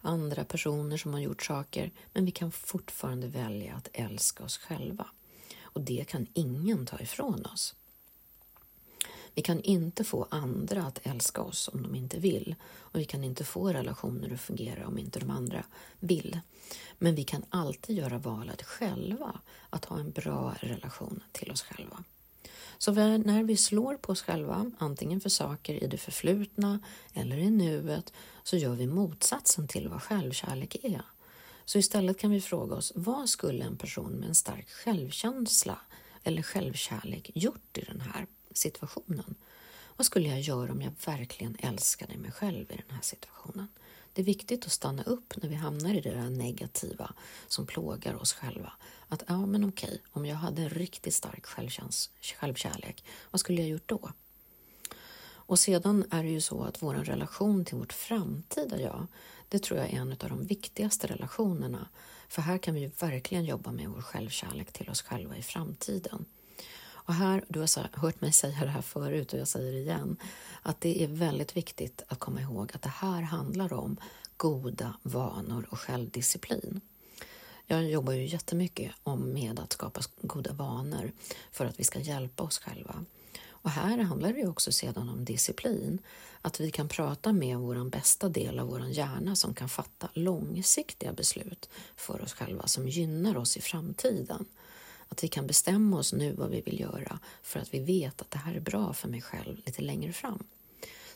andra 0.00 0.44
personer 0.44 0.96
som 0.96 1.12
har 1.12 1.20
gjort 1.20 1.42
saker, 1.42 1.92
men 2.12 2.24
vi 2.24 2.30
kan 2.30 2.52
fortfarande 2.52 3.26
välja 3.28 3.74
att 3.74 3.88
älska 3.92 4.44
oss 4.44 4.58
själva. 4.58 5.06
Och 5.62 5.80
det 5.80 6.04
kan 6.08 6.26
ingen 6.34 6.86
ta 6.86 7.00
ifrån 7.00 7.46
oss. 7.46 7.74
Vi 9.38 9.42
kan 9.42 9.60
inte 9.60 10.04
få 10.04 10.26
andra 10.30 10.82
att 10.82 11.06
älska 11.06 11.42
oss 11.42 11.68
om 11.72 11.82
de 11.82 11.94
inte 11.94 12.18
vill 12.18 12.54
och 12.74 13.00
vi 13.00 13.04
kan 13.04 13.24
inte 13.24 13.44
få 13.44 13.72
relationer 13.72 14.34
att 14.34 14.40
fungera 14.40 14.86
om 14.86 14.98
inte 14.98 15.20
de 15.20 15.30
andra 15.30 15.64
vill. 16.00 16.40
Men 16.98 17.14
vi 17.14 17.24
kan 17.24 17.44
alltid 17.50 17.96
göra 17.96 18.18
valet 18.18 18.62
själva 18.62 19.40
att 19.70 19.84
ha 19.84 19.98
en 19.98 20.10
bra 20.10 20.54
relation 20.60 21.22
till 21.32 21.50
oss 21.50 21.62
själva. 21.62 22.04
Så 22.78 22.92
när 22.92 23.42
vi 23.42 23.56
slår 23.56 23.96
på 23.96 24.12
oss 24.12 24.22
själva, 24.22 24.70
antingen 24.78 25.20
för 25.20 25.30
saker 25.30 25.84
i 25.84 25.86
det 25.86 25.98
förflutna 25.98 26.80
eller 27.14 27.36
i 27.38 27.50
nuet, 27.50 28.12
så 28.42 28.56
gör 28.56 28.74
vi 28.74 28.86
motsatsen 28.86 29.68
till 29.68 29.88
vad 29.88 30.02
självkärlek 30.02 30.76
är. 30.82 31.02
Så 31.64 31.78
istället 31.78 32.18
kan 32.18 32.30
vi 32.30 32.40
fråga 32.40 32.76
oss, 32.76 32.92
vad 32.94 33.28
skulle 33.28 33.64
en 33.64 33.76
person 33.76 34.12
med 34.12 34.28
en 34.28 34.34
stark 34.34 34.68
självkänsla 34.68 35.78
eller 36.24 36.42
självkärlek 36.42 37.30
gjort 37.34 37.78
i 37.78 37.80
den 37.80 38.00
här 38.00 38.26
situationen? 38.58 39.34
Vad 39.96 40.06
skulle 40.06 40.28
jag 40.28 40.40
göra 40.40 40.72
om 40.72 40.82
jag 40.82 40.92
verkligen 41.06 41.56
älskade 41.58 42.16
mig 42.16 42.32
själv 42.32 42.72
i 42.72 42.76
den 42.76 42.96
här 42.96 43.02
situationen? 43.02 43.68
Det 44.12 44.22
är 44.22 44.26
viktigt 44.26 44.66
att 44.66 44.72
stanna 44.72 45.02
upp 45.02 45.34
när 45.36 45.48
vi 45.48 45.54
hamnar 45.54 45.94
i 45.94 46.00
det 46.00 46.10
där 46.10 46.30
negativa 46.30 47.12
som 47.48 47.66
plågar 47.66 48.14
oss 48.14 48.32
själva. 48.32 48.72
Att 49.08 49.22
ja, 49.26 49.46
men 49.46 49.68
okej, 49.68 50.02
om 50.10 50.26
jag 50.26 50.36
hade 50.36 50.62
en 50.62 50.70
riktigt 50.70 51.14
stark 51.14 51.46
självkärlek, 52.36 53.04
vad 53.30 53.40
skulle 53.40 53.60
jag 53.60 53.68
gjort 53.68 53.88
då? 53.88 54.12
Och 55.48 55.58
sedan 55.58 56.04
är 56.10 56.22
det 56.22 56.28
ju 56.28 56.40
så 56.40 56.62
att 56.62 56.82
vår 56.82 56.94
relation 56.94 57.64
till 57.64 57.76
vårt 57.76 57.92
framtida 57.92 58.80
jag, 58.80 59.06
det 59.48 59.58
tror 59.62 59.80
jag 59.80 59.88
är 59.88 59.96
en 59.96 60.12
av 60.12 60.28
de 60.28 60.46
viktigaste 60.46 61.06
relationerna. 61.06 61.88
För 62.28 62.42
här 62.42 62.58
kan 62.58 62.74
vi 62.74 62.86
verkligen 62.86 63.44
jobba 63.44 63.72
med 63.72 63.88
vår 63.88 64.02
självkärlek 64.02 64.72
till 64.72 64.90
oss 64.90 65.02
själva 65.02 65.36
i 65.36 65.42
framtiden. 65.42 66.24
Och 67.08 67.14
här, 67.14 67.44
du 67.48 67.60
har 67.60 67.98
hört 67.98 68.20
mig 68.20 68.32
säga 68.32 68.60
det 68.60 68.70
här 68.70 68.82
förut 68.82 69.32
och 69.32 69.38
jag 69.38 69.48
säger 69.48 69.72
det 69.72 69.78
igen, 69.78 70.16
att 70.62 70.80
det 70.80 71.04
är 71.04 71.08
väldigt 71.08 71.56
viktigt 71.56 72.02
att 72.08 72.18
komma 72.18 72.40
ihåg 72.40 72.70
att 72.74 72.82
det 72.82 72.88
här 72.88 73.22
handlar 73.22 73.72
om 73.72 73.96
goda 74.36 74.94
vanor 75.02 75.66
och 75.70 75.78
självdisciplin. 75.78 76.80
Jag 77.66 77.90
jobbar 77.90 78.12
ju 78.12 78.26
jättemycket 78.26 78.92
med 79.18 79.60
att 79.60 79.72
skapa 79.72 80.00
goda 80.22 80.52
vanor 80.52 81.12
för 81.52 81.64
att 81.66 81.80
vi 81.80 81.84
ska 81.84 81.98
hjälpa 81.98 82.42
oss 82.42 82.58
själva. 82.58 83.04
Och 83.48 83.70
här 83.70 83.98
handlar 83.98 84.32
det 84.32 84.46
också 84.46 84.72
sedan 84.72 85.08
om 85.08 85.24
disciplin, 85.24 85.98
att 86.42 86.60
vi 86.60 86.70
kan 86.70 86.88
prata 86.88 87.32
med 87.32 87.58
vår 87.58 87.90
bästa 87.90 88.28
del 88.28 88.58
av 88.58 88.68
vår 88.68 88.86
hjärna 88.86 89.36
som 89.36 89.54
kan 89.54 89.68
fatta 89.68 90.08
långsiktiga 90.12 91.12
beslut 91.12 91.68
för 91.96 92.22
oss 92.22 92.32
själva 92.32 92.66
som 92.66 92.88
gynnar 92.88 93.36
oss 93.36 93.56
i 93.56 93.60
framtiden. 93.60 94.46
Att 95.08 95.24
vi 95.24 95.28
kan 95.28 95.46
bestämma 95.46 95.98
oss 95.98 96.12
nu 96.12 96.32
vad 96.32 96.50
vi 96.50 96.60
vill 96.60 96.80
göra 96.80 97.18
för 97.42 97.60
att 97.60 97.74
vi 97.74 97.80
vet 97.80 98.20
att 98.20 98.30
det 98.30 98.38
här 98.38 98.54
är 98.54 98.60
bra 98.60 98.92
för 98.92 99.08
mig 99.08 99.22
själv 99.22 99.56
lite 99.66 99.82
längre 99.82 100.12
fram. 100.12 100.46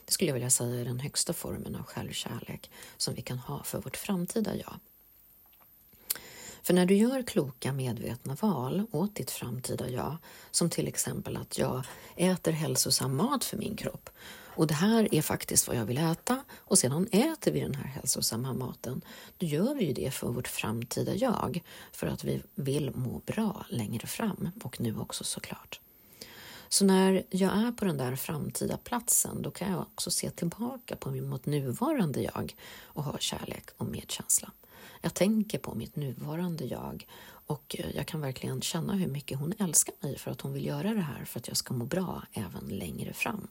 Det 0.05 0.12
skulle 0.12 0.28
jag 0.28 0.35
vilja 0.35 0.50
säga 0.50 0.81
är 0.81 0.85
den 0.85 1.00
högsta 1.00 1.33
formen 1.33 1.74
av 1.74 1.83
självkärlek 1.83 2.70
som 2.96 3.14
vi 3.14 3.22
kan 3.22 3.38
ha 3.38 3.62
för 3.62 3.81
vårt 3.81 3.96
framtida 3.96 4.57
jag. 4.57 4.74
För 6.62 6.74
när 6.74 6.87
du 6.87 6.94
gör 6.94 7.22
kloka 7.22 7.72
medvetna 7.72 8.37
val 8.40 8.87
åt 8.90 9.14
ditt 9.14 9.31
framtida 9.31 9.88
jag, 9.88 10.16
som 10.50 10.70
till 10.70 10.88
exempel 10.88 11.37
att 11.37 11.59
jag 11.59 11.85
äter 12.16 12.52
hälsosam 12.52 13.16
mat 13.16 13.44
för 13.44 13.57
min 13.57 13.76
kropp 13.76 14.11
och 14.54 14.66
det 14.66 14.74
här 14.74 15.14
är 15.14 15.22
faktiskt 15.22 15.68
vad 15.68 15.76
jag 15.76 15.84
vill 15.84 15.98
äta 15.98 16.44
och 16.58 16.78
sedan 16.78 17.08
äter 17.12 17.52
vi 17.52 17.60
den 17.60 17.74
här 17.74 17.84
hälsosamma 17.84 18.52
maten, 18.52 19.04
då 19.38 19.46
gör 19.46 19.74
vi 19.74 19.84
ju 19.84 19.92
det 19.92 20.10
för 20.10 20.28
vårt 20.28 20.48
framtida 20.48 21.14
jag, 21.14 21.62
för 21.92 22.06
att 22.06 22.24
vi 22.24 22.42
vill 22.54 22.90
må 22.94 23.20
bra 23.26 23.66
längre 23.68 24.06
fram 24.06 24.50
och 24.64 24.80
nu 24.80 24.98
också 24.98 25.24
såklart. 25.24 25.80
Så 26.68 26.84
när 26.84 27.22
jag 27.30 27.52
är 27.52 27.72
på 27.72 27.84
den 27.84 27.96
där 27.96 28.16
framtida 28.16 28.76
platsen, 28.76 29.42
då 29.42 29.50
kan 29.50 29.72
jag 29.72 29.80
också 29.80 30.10
se 30.10 30.30
tillbaka 30.30 30.96
på 30.96 31.10
mitt 31.10 31.46
nuvarande 31.46 32.22
jag 32.22 32.56
och 32.82 33.04
ha 33.04 33.18
kärlek 33.18 33.64
och 33.76 33.86
medkänsla. 33.86 34.52
Jag 35.00 35.14
tänker 35.14 35.58
på 35.58 35.74
mitt 35.74 35.96
nuvarande 35.96 36.64
jag 36.64 37.06
och 37.46 37.76
jag 37.94 38.06
kan 38.06 38.20
verkligen 38.20 38.62
känna 38.62 38.92
hur 38.92 39.06
mycket 39.08 39.38
hon 39.38 39.54
älskar 39.58 39.94
mig 40.00 40.18
för 40.18 40.30
att 40.30 40.40
hon 40.40 40.52
vill 40.52 40.66
göra 40.66 40.94
det 40.94 41.00
här 41.00 41.24
för 41.24 41.40
att 41.40 41.48
jag 41.48 41.56
ska 41.56 41.74
må 41.74 41.84
bra 41.84 42.22
även 42.32 42.68
längre 42.68 43.12
fram. 43.12 43.48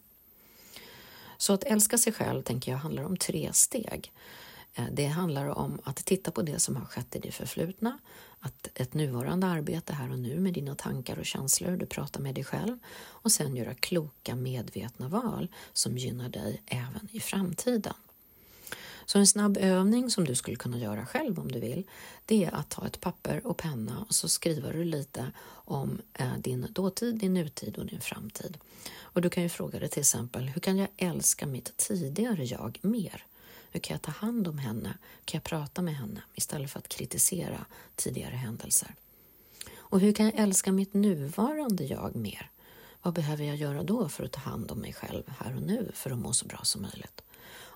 Så 1.41 1.53
att 1.53 1.63
älska 1.63 1.97
sig 1.97 2.13
själv 2.13 2.41
tänker 2.43 2.71
jag 2.71 2.79
handlar 2.79 3.03
om 3.03 3.17
tre 3.17 3.49
steg. 3.53 4.11
Eh, 4.73 4.85
det 4.91 5.05
handlar 5.05 5.45
om 5.45 5.79
att 5.83 5.95
titta 5.95 6.31
på 6.31 6.41
det 6.41 6.59
som 6.59 6.75
har 6.75 6.85
skett 6.85 7.15
i 7.15 7.19
det 7.19 7.31
förflutna, 7.31 7.99
att 8.39 8.67
ett 8.75 8.93
nuvarande 8.93 9.47
arbete 9.47 9.93
här 9.93 10.11
och 10.11 10.19
nu 10.19 10.39
med 10.39 10.53
dina 10.53 10.75
tankar 10.75 11.19
och 11.19 11.25
känslor, 11.25 11.77
du 11.77 11.85
pratar 11.85 12.21
med 12.21 12.35
dig 12.35 12.43
själv 12.43 12.79
och 12.99 13.31
sen 13.31 13.55
göra 13.55 13.73
kloka 13.73 14.35
medvetna 14.35 15.07
val 15.07 15.47
som 15.73 15.97
gynnar 15.97 16.29
dig 16.29 16.61
även 16.65 17.07
i 17.11 17.19
framtiden. 17.19 17.93
Så 19.11 19.19
en 19.19 19.27
snabb 19.27 19.57
övning 19.57 20.09
som 20.09 20.25
du 20.25 20.35
skulle 20.35 20.55
kunna 20.55 20.77
göra 20.77 21.05
själv 21.05 21.39
om 21.39 21.51
du 21.51 21.59
vill, 21.59 21.83
det 22.25 22.45
är 22.45 22.55
att 22.55 22.69
ta 22.69 22.87
ett 22.87 22.99
papper 22.99 23.47
och 23.47 23.57
penna 23.57 24.05
och 24.07 24.15
så 24.15 24.29
skriver 24.29 24.73
du 24.73 24.83
lite 24.83 25.31
om 25.49 26.01
eh, 26.13 26.37
din 26.37 26.67
dåtid, 26.69 27.15
din 27.19 27.33
nutid 27.33 27.77
och 27.77 27.85
din 27.85 28.01
framtid. 28.01 28.57
Och 28.99 29.21
du 29.21 29.29
kan 29.29 29.43
ju 29.43 29.49
fråga 29.49 29.79
dig 29.79 29.89
till 29.89 29.99
exempel, 29.99 30.43
hur 30.43 30.61
kan 30.61 30.77
jag 30.77 30.87
älska 30.97 31.45
mitt 31.45 31.77
tidigare 31.77 32.45
jag 32.45 32.79
mer? 32.81 33.25
Hur 33.71 33.79
kan 33.79 33.93
jag 33.93 34.01
ta 34.01 34.11
hand 34.11 34.47
om 34.47 34.57
henne? 34.57 34.89
Hur 34.89 35.25
kan 35.25 35.37
jag 35.37 35.43
prata 35.43 35.81
med 35.81 35.95
henne 35.95 36.21
istället 36.35 36.71
för 36.71 36.79
att 36.79 36.89
kritisera 36.89 37.65
tidigare 37.95 38.35
händelser? 38.35 38.95
Och 39.77 39.99
hur 39.99 40.13
kan 40.13 40.25
jag 40.25 40.35
älska 40.35 40.71
mitt 40.71 40.93
nuvarande 40.93 41.83
jag 41.83 42.15
mer? 42.15 42.51
Vad 43.01 43.13
behöver 43.13 43.43
jag 43.43 43.55
göra 43.55 43.83
då 43.83 44.09
för 44.09 44.23
att 44.23 44.31
ta 44.31 44.39
hand 44.39 44.71
om 44.71 44.79
mig 44.79 44.93
själv 44.93 45.23
här 45.39 45.55
och 45.55 45.61
nu 45.61 45.91
för 45.93 46.11
att 46.11 46.19
må 46.19 46.33
så 46.33 46.45
bra 46.45 46.59
som 46.63 46.81
möjligt? 46.81 47.21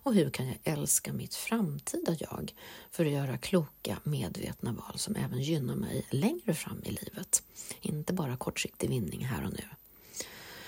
Och 0.06 0.14
hur 0.14 0.30
kan 0.30 0.48
jag 0.48 0.58
älska 0.64 1.14
mitt 1.14 1.36
framtida 1.36 2.16
jag 2.20 2.54
för 2.92 3.06
att 3.06 3.12
göra 3.12 3.38
kloka, 3.38 3.98
medvetna 4.04 4.74
val 4.74 5.00
som 5.00 5.16
även 5.16 5.42
gynnar 5.42 5.76
mig 5.76 6.06
längre 6.10 6.54
fram 6.54 6.82
i 6.84 6.90
livet? 6.90 7.44
Inte 7.82 8.14
bara 8.14 8.38
kortsiktig 8.38 8.90
vinning 8.90 9.26
här 9.26 9.46
och 9.46 9.54
nu. 9.54 9.64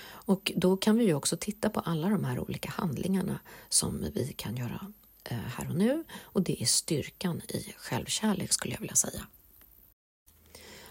Och 0.08 0.52
då 0.56 0.76
kan 0.76 0.96
vi 0.96 1.04
ju 1.04 1.14
också 1.14 1.36
titta 1.36 1.70
på 1.70 1.80
alla 1.80 2.08
de 2.08 2.24
här 2.24 2.38
olika 2.38 2.70
handlingarna 2.70 3.40
som 3.68 4.06
vi 4.14 4.32
kan 4.36 4.56
göra 4.56 4.92
eh, 5.24 5.38
här 5.38 5.68
och 5.68 5.76
nu 5.76 6.04
och 6.20 6.42
det 6.42 6.62
är 6.62 6.66
styrkan 6.66 7.42
i 7.48 7.74
självkärlek 7.76 8.52
skulle 8.52 8.74
jag 8.74 8.80
vilja 8.80 8.96
säga. 8.96 9.26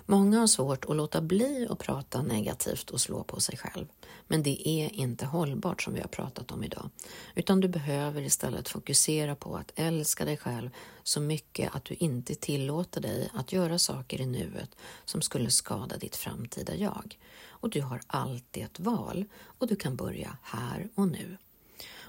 Många 0.09 0.39
har 0.39 0.47
svårt 0.47 0.85
att 0.85 0.95
låta 0.95 1.21
bli 1.21 1.67
att 1.69 1.79
prata 1.79 2.21
negativt 2.21 2.89
och 2.89 3.01
slå 3.01 3.23
på 3.23 3.39
sig 3.39 3.57
själv. 3.57 3.85
Men 4.27 4.43
det 4.43 4.69
är 4.69 4.93
inte 4.93 5.25
hållbart 5.25 5.81
som 5.81 5.93
vi 5.93 5.99
har 5.99 6.07
pratat 6.07 6.51
om 6.51 6.63
idag. 6.63 6.89
Utan 7.35 7.59
du 7.59 7.67
behöver 7.67 8.21
istället 8.21 8.69
fokusera 8.69 9.35
på 9.35 9.55
att 9.55 9.71
älska 9.75 10.25
dig 10.25 10.37
själv 10.37 10.69
så 11.03 11.21
mycket 11.21 11.75
att 11.75 11.85
du 11.85 11.93
inte 11.93 12.35
tillåter 12.35 13.01
dig 13.01 13.29
att 13.33 13.51
göra 13.51 13.79
saker 13.79 14.21
i 14.21 14.25
nuet 14.25 14.69
som 15.05 15.21
skulle 15.21 15.49
skada 15.49 15.97
ditt 15.97 16.15
framtida 16.15 16.75
jag. 16.75 17.17
Och 17.47 17.69
du 17.69 17.81
har 17.81 18.01
alltid 18.07 18.63
ett 18.63 18.79
val 18.79 19.25
och 19.43 19.67
du 19.67 19.75
kan 19.75 19.95
börja 19.95 20.37
här 20.41 20.89
och 20.95 21.07
nu. 21.07 21.37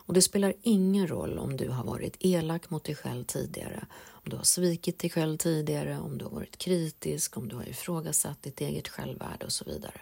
Och 0.08 0.14
det 0.14 0.22
spelar 0.22 0.54
ingen 0.62 1.06
roll 1.06 1.38
om 1.38 1.56
du 1.56 1.68
har 1.68 1.84
varit 1.84 2.16
elak 2.20 2.70
mot 2.70 2.84
dig 2.84 2.94
själv 2.94 3.24
tidigare, 3.24 3.86
om 4.10 4.30
du 4.30 4.36
har 4.36 4.44
svikit 4.44 4.98
dig 4.98 5.10
själv 5.10 5.36
tidigare, 5.36 5.98
om 5.98 6.18
du 6.18 6.24
har 6.24 6.32
varit 6.32 6.58
kritisk, 6.58 7.36
om 7.36 7.48
du 7.48 7.56
har 7.56 7.68
ifrågasatt 7.68 8.42
ditt 8.42 8.60
eget 8.60 8.88
självvärde 8.88 9.46
och 9.46 9.52
så 9.52 9.64
vidare. 9.64 10.00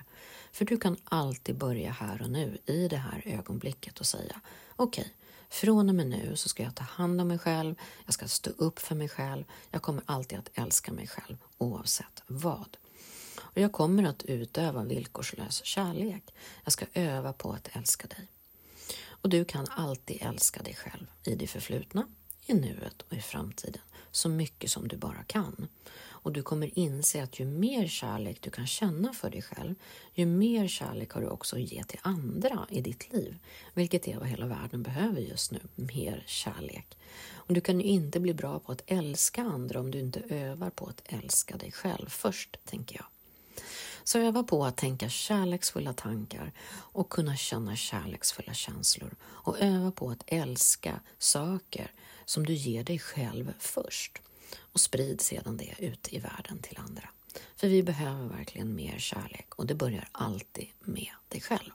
För 0.53 0.64
du 0.64 0.77
kan 0.79 0.97
alltid 1.05 1.57
börja 1.57 1.90
här 1.90 2.23
och 2.23 2.31
nu, 2.31 2.59
i 2.66 2.88
det 2.88 2.97
här 2.97 3.23
ögonblicket 3.25 4.01
och 4.01 4.07
säga 4.07 4.40
okej, 4.77 5.03
okay, 5.03 5.12
från 5.49 5.88
och 5.88 5.95
med 5.95 6.07
nu 6.07 6.37
så 6.37 6.49
ska 6.49 6.62
jag 6.62 6.75
ta 6.75 6.85
hand 6.85 7.21
om 7.21 7.29
mig 7.29 7.38
själv, 7.38 7.75
jag 8.05 8.14
ska 8.14 8.29
stå 8.29 8.51
upp 8.51 8.79
för 8.79 8.95
mig 8.95 9.09
själv, 9.09 9.45
jag 9.71 9.83
kommer 9.83 10.03
alltid 10.07 10.38
att 10.38 10.51
älska 10.55 10.92
mig 10.92 11.07
själv 11.07 11.37
oavsett 11.59 12.23
vad. 12.27 12.77
Och 13.38 13.61
jag 13.61 13.73
kommer 13.73 14.05
att 14.05 14.23
utöva 14.23 14.85
villkorslös 14.85 15.64
kärlek. 15.64 16.35
Jag 16.64 16.73
ska 16.73 16.87
öva 16.95 17.33
på 17.33 17.53
att 17.53 17.69
älska 17.73 18.07
dig. 18.07 18.29
Och 19.27 19.31
du 19.31 19.45
kan 19.45 19.67
alltid 19.71 20.23
älska 20.23 20.62
dig 20.62 20.75
själv 20.75 21.07
i 21.25 21.35
det 21.35 21.47
förflutna, 21.47 22.07
i 22.47 22.55
nuet 22.55 23.03
och 23.03 23.12
i 23.12 23.21
framtiden 23.21 23.83
så 24.11 24.29
mycket 24.29 24.71
som 24.71 24.89
du 24.89 24.97
bara 24.97 25.25
kan. 25.27 25.69
Och 26.07 26.33
du 26.33 26.43
kommer 26.43 26.79
inse 26.79 27.23
att 27.23 27.41
ju 27.41 27.45
mer 27.45 27.87
kärlek 27.87 28.39
du 28.41 28.51
kan 28.51 28.67
känna 28.67 29.12
för 29.12 29.31
dig 29.31 29.43
själv, 29.43 29.75
ju 30.15 30.27
mer 30.27 30.69
kärlek 30.69 31.11
har 31.11 31.21
du 31.21 31.29
också 31.29 31.57
att 31.57 31.73
ge 31.73 31.85
till 31.85 32.01
andra 32.03 32.67
i 32.71 32.81
ditt 32.81 33.12
liv, 33.12 33.39
vilket 33.75 34.09
är 34.09 34.19
vad 34.19 34.29
hela 34.29 34.47
världen 34.47 34.83
behöver 34.83 35.21
just 35.21 35.53
nu, 35.53 35.61
mer 35.75 36.25
kärlek. 36.27 36.99
Och 37.35 37.55
du 37.55 37.61
kan 37.61 37.81
ju 37.81 37.87
inte 37.87 38.21
bli 38.21 38.35
bra 38.35 38.59
på 38.59 38.73
att 38.73 38.83
älska 38.87 39.43
andra 39.43 39.81
om 39.81 39.91
du 39.91 40.01
inte 40.01 40.21
övar 40.29 40.71
på 40.71 40.87
att 40.87 41.03
älska 41.05 41.57
dig 41.57 41.73
själv 41.73 42.09
först, 42.09 42.57
tänker 42.65 42.97
jag. 42.97 43.16
Så 44.09 44.19
öva 44.19 44.42
på 44.42 44.64
att 44.64 44.77
tänka 44.77 45.09
kärleksfulla 45.09 45.92
tankar 45.92 46.53
och 46.69 47.09
kunna 47.09 47.37
känna 47.37 47.77
kärleksfulla 47.77 48.55
känslor 48.55 49.14
och 49.23 49.61
öva 49.61 49.90
på 49.90 50.11
att 50.11 50.25
älska 50.27 51.01
saker 51.19 51.92
som 52.25 52.47
du 52.47 52.53
ger 52.53 52.85
dig 52.85 52.99
själv 52.99 53.53
först 53.59 54.19
och 54.59 54.81
sprid 54.81 55.21
sedan 55.21 55.57
det 55.57 55.75
ut 55.79 56.09
i 56.12 56.19
världen 56.19 56.59
till 56.62 56.79
andra. 56.79 57.09
För 57.57 57.69
vi 57.69 57.83
behöver 57.83 58.25
verkligen 58.25 58.75
mer 58.75 58.99
kärlek 58.99 59.55
och 59.55 59.66
det 59.66 59.75
börjar 59.75 60.09
alltid 60.12 60.69
med 60.81 61.12
dig 61.29 61.40
själv. 61.40 61.71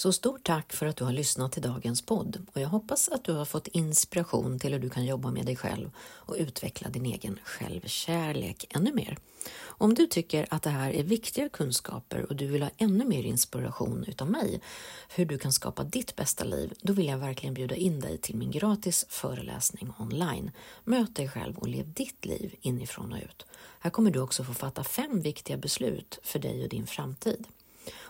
Så 0.00 0.12
stort 0.12 0.44
tack 0.44 0.72
för 0.72 0.86
att 0.86 0.96
du 0.96 1.04
har 1.04 1.12
lyssnat 1.12 1.52
till 1.52 1.62
dagens 1.62 2.02
podd 2.02 2.46
och 2.52 2.60
jag 2.60 2.68
hoppas 2.68 3.08
att 3.08 3.24
du 3.24 3.32
har 3.32 3.44
fått 3.44 3.66
inspiration 3.66 4.58
till 4.58 4.72
hur 4.72 4.80
du 4.80 4.90
kan 4.90 5.04
jobba 5.04 5.30
med 5.30 5.46
dig 5.46 5.56
själv 5.56 5.90
och 5.98 6.36
utveckla 6.38 6.88
din 6.88 7.06
egen 7.06 7.38
självkärlek 7.44 8.66
ännu 8.70 8.92
mer. 8.92 9.18
Om 9.62 9.94
du 9.94 10.06
tycker 10.06 10.46
att 10.50 10.62
det 10.62 10.70
här 10.70 10.90
är 10.90 11.02
viktiga 11.02 11.48
kunskaper 11.48 12.26
och 12.28 12.36
du 12.36 12.46
vill 12.46 12.62
ha 12.62 12.70
ännu 12.76 13.04
mer 13.04 13.22
inspiration 13.22 14.04
utav 14.08 14.30
mig 14.30 14.60
hur 15.08 15.26
du 15.26 15.38
kan 15.38 15.52
skapa 15.52 15.84
ditt 15.84 16.16
bästa 16.16 16.44
liv, 16.44 16.72
då 16.82 16.92
vill 16.92 17.06
jag 17.06 17.18
verkligen 17.18 17.54
bjuda 17.54 17.74
in 17.74 18.00
dig 18.00 18.18
till 18.18 18.36
min 18.36 18.50
gratis 18.50 19.06
föreläsning 19.08 19.92
online. 19.98 20.50
Möt 20.84 21.16
dig 21.16 21.28
själv 21.28 21.58
och 21.58 21.68
lev 21.68 21.92
ditt 21.92 22.24
liv 22.24 22.54
inifrån 22.60 23.12
och 23.12 23.18
ut. 23.18 23.46
Här 23.80 23.90
kommer 23.90 24.10
du 24.10 24.20
också 24.20 24.44
få 24.44 24.54
fatta 24.54 24.84
fem 24.84 25.20
viktiga 25.20 25.56
beslut 25.56 26.18
för 26.22 26.38
dig 26.38 26.62
och 26.62 26.68
din 26.68 26.86
framtid. 26.86 27.46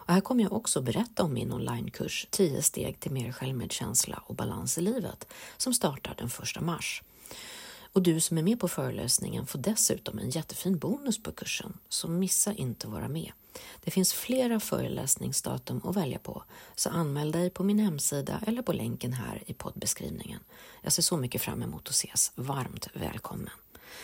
Och 0.03 0.13
här 0.13 0.21
kommer 0.21 0.43
jag 0.43 0.53
också 0.53 0.81
berätta 0.83 1.23
om 1.23 1.35
min 1.35 1.53
onlinekurs 1.53 2.27
10 2.31 2.63
steg 2.63 3.01
till 3.01 3.11
mer 3.11 3.33
självmedkänsla 3.33 4.23
och 4.27 4.35
balans 4.35 4.79
i 4.79 4.81
livet 4.81 5.27
som 5.57 5.75
startar 5.75 6.15
den 6.19 6.31
1 6.57 6.61
mars. 6.61 7.03
Och 7.93 8.03
du 8.03 8.21
som 8.21 8.39
är 8.39 8.43
med 8.43 8.61
på 8.61 8.69
föreläsningen 8.69 9.47
får 9.47 9.59
dessutom 9.59 10.19
en 10.19 10.31
jättefin 10.31 10.79
bonus 10.79 11.23
på 11.23 11.33
kursen, 11.33 11.79
så 11.89 12.09
missa 12.09 12.53
inte 12.53 12.87
att 12.87 12.93
vara 12.93 13.09
med. 13.09 13.33
Det 13.85 13.91
finns 13.91 14.13
flera 14.13 14.61
föreläsningsdatum 14.61 15.81
att 15.85 15.97
välja 15.97 16.19
på, 16.19 16.43
så 16.75 16.91
anmäl 16.91 17.33
dig 17.33 17.51
på 17.51 17.65
min 17.65 17.79
hemsida 17.79 18.41
eller 18.47 18.63
på 18.63 18.73
länken 18.73 19.13
här 19.13 19.43
i 19.47 19.55
poddbeskrivningen. 19.55 20.41
Jag 20.83 20.93
ser 20.93 21.03
så 21.03 21.17
mycket 21.17 21.43
fram 21.43 21.63
emot 21.63 21.89
att 21.89 21.95
ses. 21.95 22.33
Varmt 22.35 22.89
välkommen! 22.93 23.51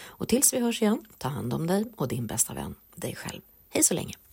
Och 0.05 0.29
tills 0.29 0.55
vi 0.55 0.61
hörs 0.61 0.83
igen, 0.83 1.07
ta 1.19 1.29
hand 1.29 1.55
om 1.55 1.67
dig 1.67 1.93
och 1.97 2.09
din 2.09 2.27
bästa 2.27 2.55
vän, 2.55 2.75
dig 2.95 3.15
själv. 3.17 3.41
Hej 3.71 3.83
så 3.83 3.95
länge! 3.95 4.26